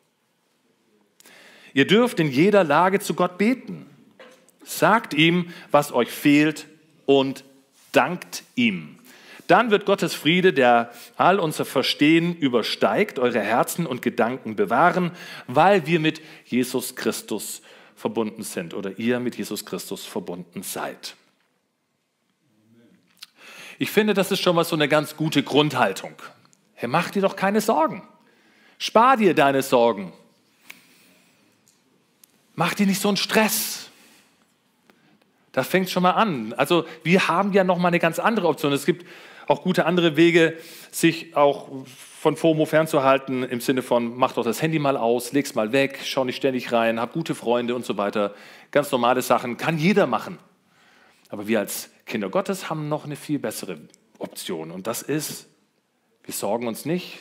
Ihr 1.74 1.88
dürft 1.88 2.20
in 2.20 2.30
jeder 2.30 2.64
Lage 2.64 3.00
zu 3.00 3.16
Gott 3.16 3.40
beten. 3.40 3.88
Sagt 4.64 5.16
ihm, 5.16 5.52
was 5.72 5.92
euch 5.92 6.12
fehlt 6.12 6.68
und 7.08 7.44
dankt 7.92 8.44
ihm. 8.54 8.93
Dann 9.48 9.72
wird 9.72 9.86
Gottes 9.86 10.14
Friede, 10.14 10.54
der 10.54 10.92
all 11.18 11.40
unser 11.40 11.66
Verstehen 11.66 12.36
übersteigt, 12.36 13.20
eure 13.20 13.42
Herzen 13.42 13.86
und 13.86 14.02
Gedanken 14.02 14.56
bewahren, 14.56 15.12
weil 15.48 15.86
wir 15.86 16.00
mit 16.00 16.22
Jesus 16.46 16.96
Christus 16.96 17.62
verbunden 17.96 18.44
sind 18.44 18.74
oder 18.74 18.98
ihr 18.98 19.20
mit 19.20 19.36
Jesus 19.38 19.66
Christus 19.66 20.06
verbunden 20.06 20.64
seid. 20.64 21.16
Ich 23.80 23.92
finde, 23.92 24.14
das 24.14 24.32
ist 24.32 24.42
schon 24.42 24.56
mal 24.56 24.66
so 24.66 24.76
eine 24.76 24.88
ganz 24.88 25.18
gute 25.18 25.44
Grundhaltung. 25.44 26.14
Hey, 26.74 26.88
mach 26.88 27.10
dir 27.10 27.22
doch 27.22 27.36
keine 27.36 27.60
Sorgen. 27.62 28.08
Spar 28.78 29.18
dir 29.18 29.34
deine 29.34 29.62
Sorgen. 29.62 30.14
Mach 32.56 32.74
dir 32.74 32.86
nicht 32.86 33.02
so 33.02 33.08
einen 33.08 33.18
Stress. 33.18 33.83
Da 35.54 35.64
fängt 35.64 35.90
schon 35.90 36.04
mal 36.04 36.12
an. 36.12 36.54
Also 36.54 36.86
wir 37.04 37.30
haben 37.30 37.54
ja 37.54 37.64
noch 37.64 37.78
mal 37.78 37.88
eine 37.88 38.00
ganz 38.00 38.20
andere 38.20 38.48
Option. 38.48 38.74
Es 38.74 38.86
gibt 38.86 39.06
auch 39.48 39.62
gute 39.62 39.86
andere 39.86 40.18
Wege, 40.18 40.58
sich 40.92 41.36
auch 41.36 41.70
von 41.86 42.36
FOMO 42.36 42.66
fernzuhalten, 42.66 43.44
im 43.44 43.62
Sinne 43.62 43.82
von, 43.82 44.16
mach 44.18 44.34
doch 44.34 44.44
das 44.44 44.62
Handy 44.62 44.80
mal 44.80 44.98
aus, 44.98 45.32
leg's 45.32 45.56
mal 45.56 45.72
weg, 45.72 46.00
schau 46.04 46.24
nicht 46.24 46.38
ständig 46.38 46.72
rein, 46.72 47.00
hab 47.00 47.14
gute 47.14 47.36
Freunde 47.36 47.76
und 47.76 47.86
so 47.86 47.98
weiter. 47.98 48.34
Ganz 48.72 48.92
normale 48.92 49.22
Sachen, 49.22 49.58
kann 49.58 49.78
jeder 49.78 50.08
machen. 50.08 50.40
Aber 51.30 51.48
wir 51.48 51.60
als 51.60 51.90
Kinder 52.06 52.30
Gottes 52.30 52.70
haben 52.70 52.90
noch 52.90 53.06
eine 53.06 53.16
viel 53.16 53.40
bessere 53.40 53.78
Option. 54.20 54.72
Und 54.72 54.88
das 54.88 55.02
ist, 55.02 55.48
wir 56.24 56.34
sorgen 56.34 56.68
uns 56.68 56.86
nicht, 56.86 57.20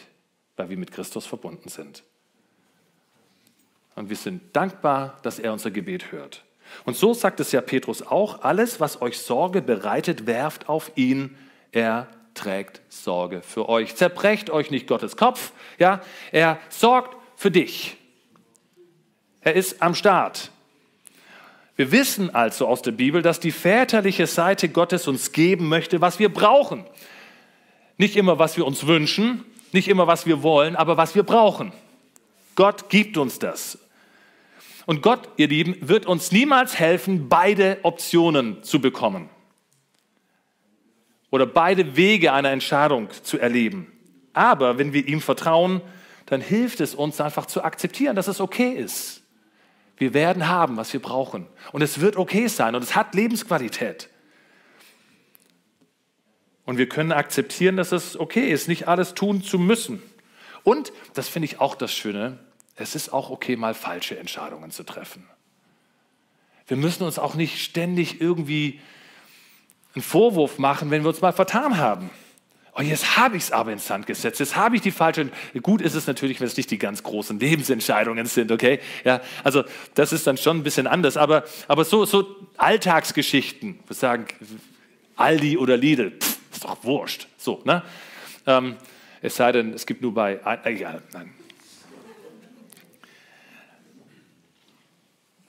weil 0.56 0.70
wir 0.70 0.76
mit 0.76 0.92
Christus 0.92 1.26
verbunden 1.26 1.68
sind. 1.68 2.04
Und 3.94 4.08
wir 4.08 4.16
sind 4.16 4.54
dankbar, 4.56 5.18
dass 5.22 5.38
er 5.38 5.52
unser 5.52 5.70
Gebet 5.70 6.12
hört. 6.12 6.44
Und 6.84 6.96
so 6.96 7.14
sagt 7.14 7.40
es 7.40 7.52
ja 7.52 7.60
Petrus 7.60 8.02
auch, 8.02 8.42
alles, 8.42 8.80
was 8.80 9.00
euch 9.00 9.18
Sorge 9.18 9.62
bereitet, 9.62 10.26
werft 10.26 10.68
auf 10.68 10.92
ihn, 10.96 11.36
er 11.70 12.08
trägt 12.34 12.80
Sorge 12.88 13.42
für 13.42 13.68
euch. 13.68 13.94
Zerbrecht 13.96 14.50
euch 14.50 14.70
nicht 14.70 14.86
Gottes 14.86 15.16
Kopf, 15.16 15.52
ja? 15.78 16.00
Er 16.30 16.58
sorgt 16.68 17.16
für 17.36 17.50
dich. 17.50 17.96
Er 19.40 19.54
ist 19.54 19.82
am 19.82 19.94
Start. 19.94 20.50
Wir 21.76 21.90
wissen 21.90 22.34
also 22.34 22.66
aus 22.66 22.82
der 22.82 22.92
Bibel, 22.92 23.22
dass 23.22 23.40
die 23.40 23.50
väterliche 23.50 24.26
Seite 24.26 24.68
Gottes 24.68 25.08
uns 25.08 25.32
geben 25.32 25.68
möchte, 25.68 26.00
was 26.00 26.18
wir 26.18 26.32
brauchen. 26.32 26.84
Nicht 27.96 28.16
immer, 28.16 28.38
was 28.38 28.56
wir 28.56 28.66
uns 28.66 28.86
wünschen, 28.86 29.44
nicht 29.72 29.88
immer, 29.88 30.06
was 30.06 30.26
wir 30.26 30.42
wollen, 30.42 30.76
aber 30.76 30.96
was 30.96 31.14
wir 31.14 31.22
brauchen. 31.22 31.72
Gott 32.54 32.90
gibt 32.90 33.16
uns 33.16 33.38
das. 33.38 33.78
Und 34.86 35.02
Gott, 35.02 35.28
ihr 35.36 35.48
Lieben, 35.48 35.76
wird 35.80 36.06
uns 36.06 36.32
niemals 36.32 36.78
helfen, 36.78 37.28
beide 37.28 37.78
Optionen 37.82 38.62
zu 38.62 38.80
bekommen 38.80 39.28
oder 41.30 41.46
beide 41.46 41.96
Wege 41.96 42.32
einer 42.32 42.50
Entscheidung 42.50 43.08
zu 43.22 43.38
erleben. 43.38 43.90
Aber 44.32 44.78
wenn 44.78 44.92
wir 44.92 45.06
ihm 45.06 45.20
vertrauen, 45.20 45.80
dann 46.26 46.40
hilft 46.40 46.80
es 46.80 46.94
uns 46.94 47.20
einfach 47.20 47.46
zu 47.46 47.62
akzeptieren, 47.62 48.16
dass 48.16 48.28
es 48.28 48.40
okay 48.40 48.72
ist. 48.72 49.22
Wir 49.96 50.14
werden 50.14 50.48
haben, 50.48 50.76
was 50.76 50.92
wir 50.92 51.00
brauchen. 51.00 51.46
Und 51.72 51.82
es 51.82 52.00
wird 52.00 52.16
okay 52.16 52.48
sein 52.48 52.74
und 52.74 52.82
es 52.82 52.96
hat 52.96 53.14
Lebensqualität. 53.14 54.08
Und 56.64 56.78
wir 56.78 56.88
können 56.88 57.12
akzeptieren, 57.12 57.76
dass 57.76 57.92
es 57.92 58.18
okay 58.18 58.50
ist, 58.50 58.68
nicht 58.68 58.88
alles 58.88 59.14
tun 59.14 59.42
zu 59.42 59.58
müssen. 59.58 60.02
Und, 60.64 60.92
das 61.14 61.28
finde 61.28 61.46
ich 61.46 61.60
auch 61.60 61.74
das 61.74 61.92
Schöne, 61.92 62.38
es 62.76 62.94
ist 62.94 63.12
auch 63.12 63.30
okay, 63.30 63.56
mal 63.56 63.74
falsche 63.74 64.18
Entscheidungen 64.18 64.70
zu 64.70 64.82
treffen. 64.82 65.26
Wir 66.66 66.76
müssen 66.76 67.02
uns 67.02 67.18
auch 67.18 67.34
nicht 67.34 67.62
ständig 67.62 68.20
irgendwie 68.20 68.80
einen 69.94 70.02
Vorwurf 70.02 70.58
machen, 70.58 70.90
wenn 70.90 71.02
wir 71.02 71.08
uns 71.08 71.20
mal 71.20 71.32
vertan 71.32 71.76
haben. 71.76 72.10
Oh, 72.74 72.80
jetzt 72.80 73.18
habe 73.18 73.36
ich 73.36 73.42
es 73.42 73.52
aber 73.52 73.70
ins 73.70 73.86
Sand 73.86 74.06
gesetzt. 74.06 74.40
Jetzt 74.40 74.56
habe 74.56 74.76
ich 74.76 74.80
die 74.80 74.92
falsche. 74.92 75.28
Gut 75.60 75.82
ist 75.82 75.94
es 75.94 76.06
natürlich, 76.06 76.40
wenn 76.40 76.46
es 76.46 76.56
nicht 76.56 76.70
die 76.70 76.78
ganz 76.78 77.02
großen 77.02 77.38
Lebensentscheidungen 77.38 78.24
sind, 78.24 78.50
okay? 78.50 78.80
Ja, 79.04 79.20
also 79.44 79.64
das 79.94 80.14
ist 80.14 80.26
dann 80.26 80.38
schon 80.38 80.58
ein 80.58 80.62
bisschen 80.62 80.86
anders. 80.86 81.18
Aber, 81.18 81.44
aber 81.68 81.84
so, 81.84 82.06
so 82.06 82.34
Alltagsgeschichten, 82.56 83.80
wir 83.86 83.94
sagen 83.94 84.26
Aldi 85.16 85.58
oder 85.58 85.76
Lidl, 85.76 86.12
pff, 86.12 86.38
ist 86.50 86.64
doch 86.64 86.82
wurscht. 86.82 87.28
So, 87.36 87.60
ne? 87.64 87.82
Ähm, 88.46 88.76
es 89.20 89.36
sei 89.36 89.52
denn, 89.52 89.74
es 89.74 89.84
gibt 89.84 90.00
nur 90.00 90.14
bei. 90.14 90.40
Egal, 90.64 91.02
nein. 91.12 91.34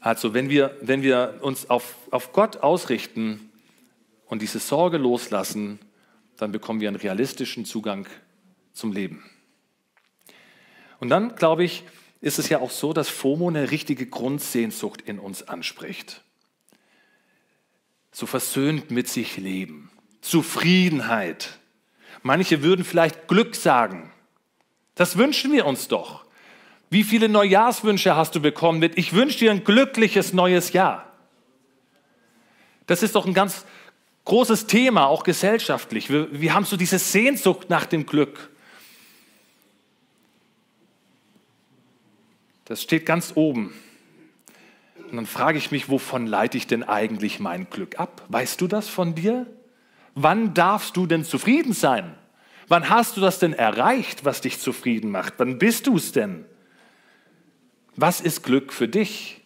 Also, 0.03 0.33
wenn 0.33 0.49
wir, 0.49 0.77
wenn 0.81 1.01
wir 1.01 1.39
uns 1.39 1.69
auf, 1.69 1.95
auf 2.11 2.33
Gott 2.33 2.57
ausrichten 2.57 3.49
und 4.25 4.41
diese 4.41 4.59
Sorge 4.59 4.97
loslassen, 4.97 5.79
dann 6.35 6.51
bekommen 6.51 6.81
wir 6.81 6.89
einen 6.89 6.97
realistischen 6.97 7.63
Zugang 7.63 8.05
zum 8.73 8.91
Leben. 8.91 9.23
Und 10.99 11.07
dann, 11.07 11.35
glaube 11.35 11.63
ich, 11.63 11.85
ist 12.19 12.37
es 12.37 12.49
ja 12.49 12.59
auch 12.59 12.69
so, 12.69 12.91
dass 12.91 13.07
FOMO 13.07 13.47
eine 13.47 13.71
richtige 13.71 14.05
Grundsehnsucht 14.05 14.99
in 14.99 15.19
uns 15.19 15.47
anspricht. 15.47 16.21
So 18.11 18.25
versöhnt 18.25 18.91
mit 18.91 19.07
sich 19.07 19.37
leben, 19.37 19.89
Zufriedenheit. 20.19 21.59
Manche 22.23 22.61
würden 22.61 22.83
vielleicht 22.83 23.29
Glück 23.29 23.55
sagen. 23.55 24.11
Das 24.95 25.17
wünschen 25.17 25.53
wir 25.53 25.65
uns 25.65 25.87
doch. 25.87 26.25
Wie 26.93 27.03
viele 27.03 27.27
Neujahrswünsche 27.27 28.15
hast 28.15 28.35
du 28.35 28.39
bekommen 28.39 28.77
mit, 28.77 28.99
ich 28.99 29.13
wünsche 29.13 29.39
dir 29.39 29.49
ein 29.49 29.63
glückliches 29.63 30.31
neues 30.31 30.73
Jahr? 30.73 31.11
Das 32.85 33.01
ist 33.01 33.15
doch 33.15 33.25
ein 33.25 33.33
ganz 33.33 33.65
großes 34.25 34.67
Thema, 34.67 35.07
auch 35.07 35.23
gesellschaftlich. 35.23 36.11
Wir, 36.11 36.27
wir 36.39 36.53
haben 36.53 36.65
so 36.65 36.77
diese 36.77 36.99
Sehnsucht 36.99 37.71
nach 37.71 37.87
dem 37.87 38.05
Glück. 38.05 38.51
Das 42.65 42.83
steht 42.83 43.07
ganz 43.07 43.31
oben. 43.33 43.73
Und 45.09 45.15
dann 45.15 45.25
frage 45.25 45.57
ich 45.57 45.71
mich, 45.71 45.89
wovon 45.89 46.27
leite 46.27 46.57
ich 46.57 46.67
denn 46.67 46.83
eigentlich 46.83 47.39
mein 47.39 47.71
Glück 47.71 47.99
ab? 47.99 48.21
Weißt 48.29 48.61
du 48.61 48.67
das 48.67 48.87
von 48.87 49.15
dir? 49.15 49.47
Wann 50.13 50.53
darfst 50.53 50.95
du 50.95 51.07
denn 51.07 51.25
zufrieden 51.25 51.73
sein? 51.73 52.13
Wann 52.67 52.87
hast 52.87 53.17
du 53.17 53.21
das 53.21 53.39
denn 53.39 53.53
erreicht, 53.53 54.25
was 54.25 54.41
dich 54.41 54.59
zufrieden 54.59 55.09
macht? 55.09 55.33
Wann 55.37 55.57
bist 55.57 55.87
du 55.87 55.97
es 55.97 56.11
denn? 56.11 56.45
Was 57.95 58.21
ist 58.21 58.43
Glück 58.43 58.73
für 58.73 58.87
dich? 58.87 59.41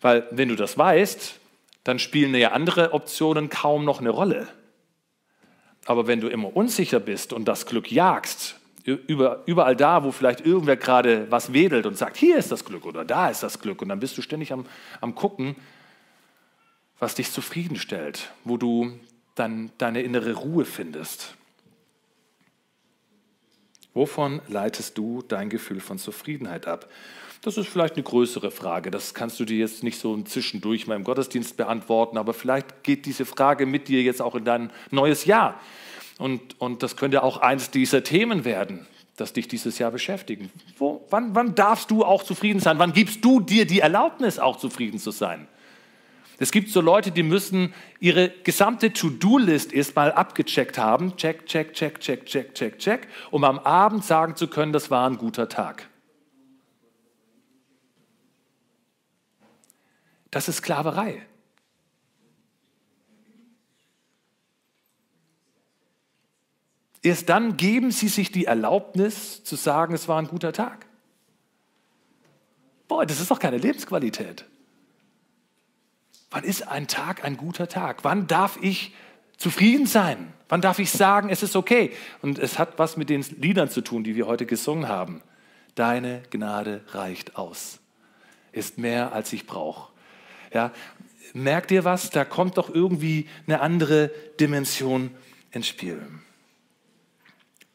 Weil 0.00 0.28
wenn 0.30 0.48
du 0.48 0.56
das 0.56 0.76
weißt, 0.78 1.38
dann 1.84 1.98
spielen 1.98 2.34
ja 2.34 2.52
andere 2.52 2.92
Optionen 2.92 3.48
kaum 3.48 3.84
noch 3.84 4.00
eine 4.00 4.10
Rolle. 4.10 4.48
Aber 5.86 6.06
wenn 6.06 6.20
du 6.20 6.28
immer 6.28 6.54
unsicher 6.54 7.00
bist 7.00 7.32
und 7.32 7.46
das 7.46 7.64
Glück 7.64 7.90
jagst, 7.90 8.56
überall 8.84 9.74
da, 9.74 10.04
wo 10.04 10.12
vielleicht 10.12 10.44
irgendwer 10.44 10.76
gerade 10.76 11.30
was 11.30 11.52
wedelt 11.52 11.86
und 11.86 11.96
sagt, 11.96 12.16
hier 12.16 12.36
ist 12.36 12.52
das 12.52 12.64
Glück 12.64 12.84
oder 12.84 13.04
da 13.04 13.30
ist 13.30 13.42
das 13.42 13.58
Glück, 13.58 13.82
und 13.82 13.88
dann 13.88 14.00
bist 14.00 14.16
du 14.18 14.22
ständig 14.22 14.52
am, 14.52 14.66
am 15.00 15.14
Gucken, 15.14 15.56
was 16.98 17.14
dich 17.14 17.32
zufriedenstellt, 17.32 18.32
wo 18.44 18.56
du 18.56 18.98
dann 19.34 19.70
deine 19.78 20.02
innere 20.02 20.34
Ruhe 20.34 20.64
findest. 20.64 21.37
Wovon 23.98 24.40
leitest 24.46 24.96
du 24.96 25.24
dein 25.26 25.50
Gefühl 25.50 25.80
von 25.80 25.98
Zufriedenheit 25.98 26.68
ab? 26.68 26.88
Das 27.42 27.56
ist 27.56 27.66
vielleicht 27.66 27.94
eine 27.94 28.04
größere 28.04 28.52
Frage. 28.52 28.92
Das 28.92 29.12
kannst 29.12 29.40
du 29.40 29.44
dir 29.44 29.58
jetzt 29.58 29.82
nicht 29.82 29.98
so 29.98 30.16
zwischendurch 30.22 30.86
mal 30.86 30.94
im 30.94 31.02
Gottesdienst 31.02 31.56
beantworten, 31.56 32.16
aber 32.16 32.32
vielleicht 32.32 32.84
geht 32.84 33.06
diese 33.06 33.24
Frage 33.24 33.66
mit 33.66 33.88
dir 33.88 34.00
jetzt 34.02 34.22
auch 34.22 34.36
in 34.36 34.44
dein 34.44 34.70
neues 34.92 35.24
Jahr. 35.24 35.60
Und, 36.16 36.60
und 36.60 36.84
das 36.84 36.96
könnte 36.96 37.24
auch 37.24 37.38
eines 37.38 37.72
dieser 37.72 38.04
Themen 38.04 38.44
werden, 38.44 38.86
das 39.16 39.32
dich 39.32 39.48
dieses 39.48 39.80
Jahr 39.80 39.90
beschäftigen. 39.90 40.52
Wo, 40.78 41.04
wann, 41.10 41.34
wann 41.34 41.56
darfst 41.56 41.90
du 41.90 42.04
auch 42.04 42.22
zufrieden 42.22 42.60
sein? 42.60 42.78
Wann 42.78 42.92
gibst 42.92 43.24
du 43.24 43.40
dir 43.40 43.66
die 43.66 43.80
Erlaubnis, 43.80 44.38
auch 44.38 44.58
zufrieden 44.58 45.00
zu 45.00 45.10
sein? 45.10 45.48
Es 46.40 46.52
gibt 46.52 46.70
so 46.70 46.80
Leute, 46.80 47.10
die 47.10 47.24
müssen 47.24 47.74
ihre 47.98 48.30
gesamte 48.30 48.92
To-Do-List 48.92 49.72
erstmal 49.72 50.12
abgecheckt 50.12 50.78
haben. 50.78 51.16
Check, 51.16 51.46
check, 51.46 51.74
check, 51.74 52.00
check, 52.00 52.26
check, 52.26 52.54
check, 52.54 52.78
check, 52.78 53.08
um 53.32 53.42
am 53.42 53.58
Abend 53.58 54.04
sagen 54.04 54.36
zu 54.36 54.46
können, 54.46 54.72
das 54.72 54.90
war 54.90 55.08
ein 55.08 55.18
guter 55.18 55.48
Tag. 55.48 55.88
Das 60.30 60.48
ist 60.48 60.58
Sklaverei. 60.58 61.26
Erst 67.02 67.28
dann 67.28 67.56
geben 67.56 67.90
sie 67.90 68.08
sich 68.08 68.30
die 68.30 68.44
Erlaubnis 68.44 69.42
zu 69.42 69.56
sagen, 69.56 69.94
es 69.94 70.08
war 70.08 70.20
ein 70.20 70.28
guter 70.28 70.52
Tag. 70.52 70.86
Boah, 72.86 73.06
das 73.06 73.20
ist 73.20 73.30
doch 73.30 73.38
keine 73.38 73.58
Lebensqualität. 73.58 74.44
Wann 76.30 76.44
ist 76.44 76.68
ein 76.68 76.88
Tag 76.88 77.24
ein 77.24 77.36
guter 77.36 77.68
Tag? 77.68 78.04
Wann 78.04 78.26
darf 78.26 78.58
ich 78.60 78.94
zufrieden 79.36 79.86
sein? 79.86 80.32
Wann 80.48 80.60
darf 80.60 80.78
ich 80.78 80.90
sagen, 80.90 81.30
es 81.30 81.42
ist 81.42 81.56
okay? 81.56 81.92
Und 82.22 82.38
es 82.38 82.58
hat 82.58 82.78
was 82.78 82.96
mit 82.96 83.10
den 83.10 83.24
Liedern 83.40 83.70
zu 83.70 83.80
tun, 83.80 84.04
die 84.04 84.16
wir 84.16 84.26
heute 84.26 84.46
gesungen 84.46 84.88
haben. 84.88 85.22
Deine 85.74 86.22
Gnade 86.30 86.82
reicht 86.88 87.36
aus, 87.36 87.78
ist 88.52 88.78
mehr 88.78 89.12
als 89.12 89.32
ich 89.32 89.46
brauche. 89.46 89.92
Ja, 90.52 90.72
merkt 91.34 91.70
ihr 91.70 91.84
was? 91.84 92.10
Da 92.10 92.24
kommt 92.24 92.58
doch 92.58 92.74
irgendwie 92.74 93.28
eine 93.46 93.60
andere 93.60 94.10
Dimension 94.40 95.10
ins 95.50 95.68
Spiel. 95.68 96.00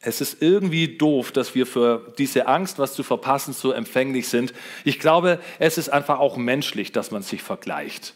Es 0.05 0.19
ist 0.19 0.41
irgendwie 0.41 0.97
doof, 0.97 1.31
dass 1.31 1.55
wir 1.55 1.65
für 1.65 2.13
diese 2.17 2.47
Angst, 2.47 2.77
was 2.77 2.93
zu 2.93 3.03
verpassen, 3.03 3.53
so 3.53 3.71
empfänglich 3.71 4.27
sind. 4.27 4.53
Ich 4.83 4.99
glaube, 4.99 5.39
es 5.59 5.77
ist 5.77 5.89
einfach 5.89 6.19
auch 6.19 6.35
menschlich, 6.35 6.91
dass 6.91 7.11
man 7.11 7.21
sich 7.21 7.41
vergleicht. 7.41 8.13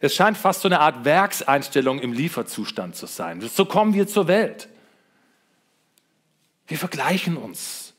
Es 0.00 0.14
scheint 0.14 0.36
fast 0.36 0.62
so 0.62 0.68
eine 0.68 0.80
Art 0.80 1.04
Werkseinstellung 1.04 1.98
im 2.00 2.12
Lieferzustand 2.12 2.96
zu 2.96 3.06
sein. 3.06 3.40
So 3.40 3.64
kommen 3.64 3.94
wir 3.94 4.06
zur 4.06 4.28
Welt. 4.28 4.68
Wir 6.66 6.78
vergleichen 6.78 7.36
uns. 7.36 7.94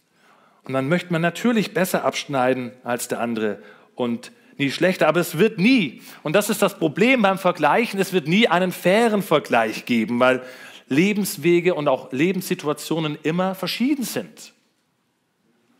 Und 0.63 0.73
dann 0.73 0.89
möchte 0.89 1.11
man 1.11 1.21
natürlich 1.21 1.73
besser 1.73 2.03
abschneiden 2.03 2.71
als 2.83 3.07
der 3.07 3.19
andere 3.19 3.61
und 3.93 4.31
nie 4.57 4.71
schlechter. 4.71 5.07
Aber 5.07 5.19
es 5.19 5.37
wird 5.37 5.59
nie, 5.59 6.01
und 6.23 6.33
das 6.33 6.49
ist 6.49 6.61
das 6.61 6.77
Problem 6.77 7.21
beim 7.21 7.37
Vergleichen, 7.37 7.99
es 7.99 8.13
wird 8.13 8.27
nie 8.27 8.47
einen 8.47 8.71
fairen 8.71 9.21
Vergleich 9.21 9.85
geben, 9.85 10.19
weil 10.19 10.43
Lebenswege 10.87 11.75
und 11.75 11.87
auch 11.87 12.11
Lebenssituationen 12.11 13.17
immer 13.23 13.55
verschieden 13.55 14.03
sind. 14.03 14.53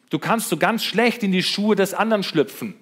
Du 0.09 0.19
kannst 0.19 0.49
so 0.49 0.57
ganz 0.57 0.83
schlecht 0.83 1.23
in 1.23 1.31
die 1.31 1.43
Schuhe 1.43 1.75
des 1.75 1.93
anderen 1.93 2.23
schlüpfen. 2.23 2.75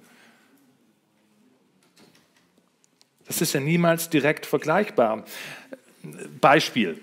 Das 3.33 3.41
ist 3.41 3.53
ja 3.53 3.59
niemals 3.59 4.11
direkt 4.11 4.45
vergleichbar. 4.45 5.23
Beispiel. 6.39 7.01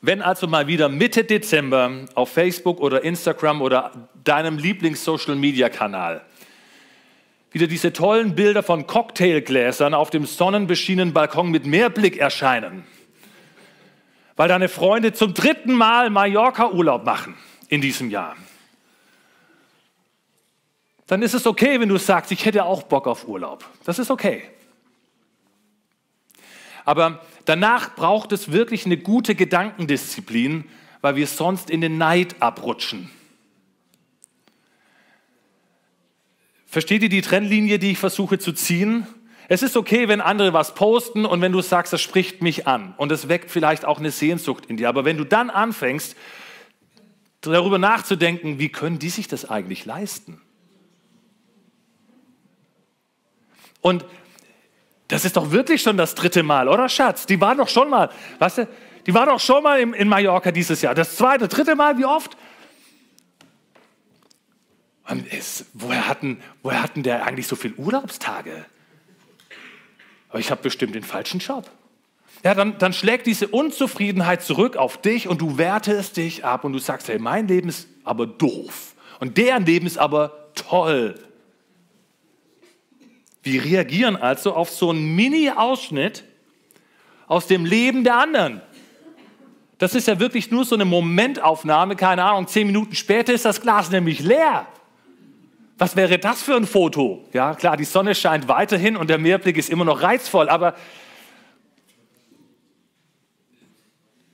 Wenn 0.00 0.22
also 0.22 0.48
mal 0.48 0.66
wieder 0.66 0.88
Mitte 0.88 1.22
Dezember 1.22 2.08
auf 2.16 2.32
Facebook 2.32 2.80
oder 2.80 3.04
Instagram 3.04 3.62
oder 3.62 4.08
deinem 4.24 4.58
Lieblings-Social-Media-Kanal 4.58 6.22
wieder 7.52 7.68
diese 7.68 7.92
tollen 7.92 8.34
Bilder 8.34 8.64
von 8.64 8.88
Cocktailgläsern 8.88 9.94
auf 9.94 10.10
dem 10.10 10.26
sonnenbeschienenen 10.26 11.14
Balkon 11.14 11.52
mit 11.52 11.64
Meerblick 11.64 12.16
erscheinen, 12.16 12.82
weil 14.34 14.48
deine 14.48 14.68
Freunde 14.68 15.12
zum 15.12 15.32
dritten 15.32 15.74
Mal 15.74 16.10
Mallorca-Urlaub 16.10 17.04
machen 17.04 17.36
in 17.68 17.80
diesem 17.80 18.10
Jahr, 18.10 18.34
dann 21.06 21.22
ist 21.22 21.34
es 21.34 21.46
okay, 21.46 21.78
wenn 21.78 21.88
du 21.88 21.98
sagst, 21.98 22.32
ich 22.32 22.44
hätte 22.44 22.64
auch 22.64 22.82
Bock 22.82 23.06
auf 23.06 23.28
Urlaub. 23.28 23.64
Das 23.84 24.00
ist 24.00 24.10
okay. 24.10 24.42
Aber 26.90 27.20
danach 27.44 27.94
braucht 27.94 28.32
es 28.32 28.50
wirklich 28.50 28.84
eine 28.84 28.96
gute 28.96 29.36
Gedankendisziplin, 29.36 30.64
weil 31.00 31.14
wir 31.14 31.28
sonst 31.28 31.70
in 31.70 31.80
den 31.80 31.98
Neid 31.98 32.42
abrutschen. 32.42 33.08
Versteht 36.66 37.04
ihr 37.04 37.08
die 37.08 37.20
Trennlinie, 37.20 37.78
die 37.78 37.92
ich 37.92 37.98
versuche 37.98 38.40
zu 38.40 38.52
ziehen? 38.52 39.06
Es 39.46 39.62
ist 39.62 39.76
okay, 39.76 40.08
wenn 40.08 40.20
andere 40.20 40.52
was 40.52 40.74
posten 40.74 41.24
und 41.24 41.40
wenn 41.40 41.52
du 41.52 41.60
sagst, 41.60 41.92
das 41.92 42.00
spricht 42.00 42.42
mich 42.42 42.66
an 42.66 42.92
und 42.96 43.12
es 43.12 43.28
weckt 43.28 43.52
vielleicht 43.52 43.84
auch 43.84 44.00
eine 44.00 44.10
Sehnsucht 44.10 44.66
in 44.66 44.76
dir. 44.76 44.88
Aber 44.88 45.04
wenn 45.04 45.16
du 45.16 45.22
dann 45.22 45.48
anfängst, 45.48 46.16
darüber 47.40 47.78
nachzudenken, 47.78 48.58
wie 48.58 48.68
können 48.68 48.98
die 48.98 49.10
sich 49.10 49.28
das 49.28 49.48
eigentlich 49.48 49.84
leisten? 49.84 50.40
Und 53.80 54.04
das 55.10 55.24
ist 55.24 55.36
doch 55.36 55.50
wirklich 55.50 55.82
schon 55.82 55.96
das 55.96 56.14
dritte 56.14 56.42
Mal, 56.42 56.68
oder 56.68 56.88
Schatz? 56.88 57.26
Die 57.26 57.40
war 57.40 57.54
doch 57.54 57.68
schon 57.68 57.90
mal, 57.90 58.10
weißt 58.38 58.58
du, 58.58 58.68
die 59.06 59.14
war 59.14 59.26
doch 59.26 59.40
schon 59.40 59.62
mal 59.62 59.80
in, 59.80 59.92
in 59.92 60.08
Mallorca 60.08 60.52
dieses 60.52 60.82
Jahr. 60.82 60.94
Das 60.94 61.16
zweite, 61.16 61.48
dritte 61.48 61.74
Mal, 61.74 61.98
wie 61.98 62.04
oft? 62.04 62.36
Es, 65.30 65.66
woher, 65.72 66.06
hatten, 66.06 66.40
woher 66.62 66.82
hatten 66.82 67.02
der 67.02 67.26
eigentlich 67.26 67.48
so 67.48 67.56
viele 67.56 67.74
Urlaubstage? 67.74 68.64
Aber 70.28 70.38
ich 70.38 70.52
habe 70.52 70.62
bestimmt 70.62 70.94
den 70.94 71.02
falschen 71.02 71.40
Job. 71.40 71.68
Ja, 72.44 72.54
dann, 72.54 72.78
dann 72.78 72.92
schlägt 72.92 73.26
diese 73.26 73.48
Unzufriedenheit 73.48 74.42
zurück 74.42 74.76
auf 74.76 74.98
dich 74.98 75.26
und 75.26 75.40
du 75.40 75.58
wertest 75.58 76.16
dich 76.16 76.44
ab 76.44 76.64
und 76.64 76.72
du 76.72 76.78
sagst, 76.78 77.08
hey, 77.08 77.18
mein 77.18 77.48
Leben 77.48 77.68
ist 77.68 77.88
aber 78.04 78.26
doof 78.26 78.94
und 79.18 79.36
deren 79.36 79.66
Leben 79.66 79.86
ist 79.86 79.98
aber 79.98 80.50
toll. 80.54 81.16
Wir 83.42 83.64
reagieren 83.64 84.16
also 84.16 84.54
auf 84.54 84.70
so 84.70 84.90
einen 84.90 85.14
Mini-Ausschnitt 85.14 86.24
aus 87.26 87.46
dem 87.46 87.64
Leben 87.64 88.04
der 88.04 88.18
anderen. 88.18 88.60
Das 89.78 89.94
ist 89.94 90.08
ja 90.08 90.20
wirklich 90.20 90.50
nur 90.50 90.64
so 90.66 90.74
eine 90.74 90.84
Momentaufnahme, 90.84 91.96
keine 91.96 92.24
Ahnung, 92.24 92.46
zehn 92.46 92.66
Minuten 92.66 92.94
später 92.94 93.32
ist 93.32 93.46
das 93.46 93.62
Glas 93.62 93.90
nämlich 93.90 94.20
leer. 94.20 94.66
Was 95.78 95.96
wäre 95.96 96.18
das 96.18 96.42
für 96.42 96.54
ein 96.54 96.66
Foto? 96.66 97.24
Ja, 97.32 97.54
klar, 97.54 97.78
die 97.78 97.84
Sonne 97.84 98.14
scheint 98.14 98.48
weiterhin 98.48 98.96
und 98.96 99.08
der 99.08 99.16
Meerblick 99.16 99.56
ist 99.56 99.70
immer 99.70 99.86
noch 99.86 100.02
reizvoll, 100.02 100.50
aber 100.50 100.74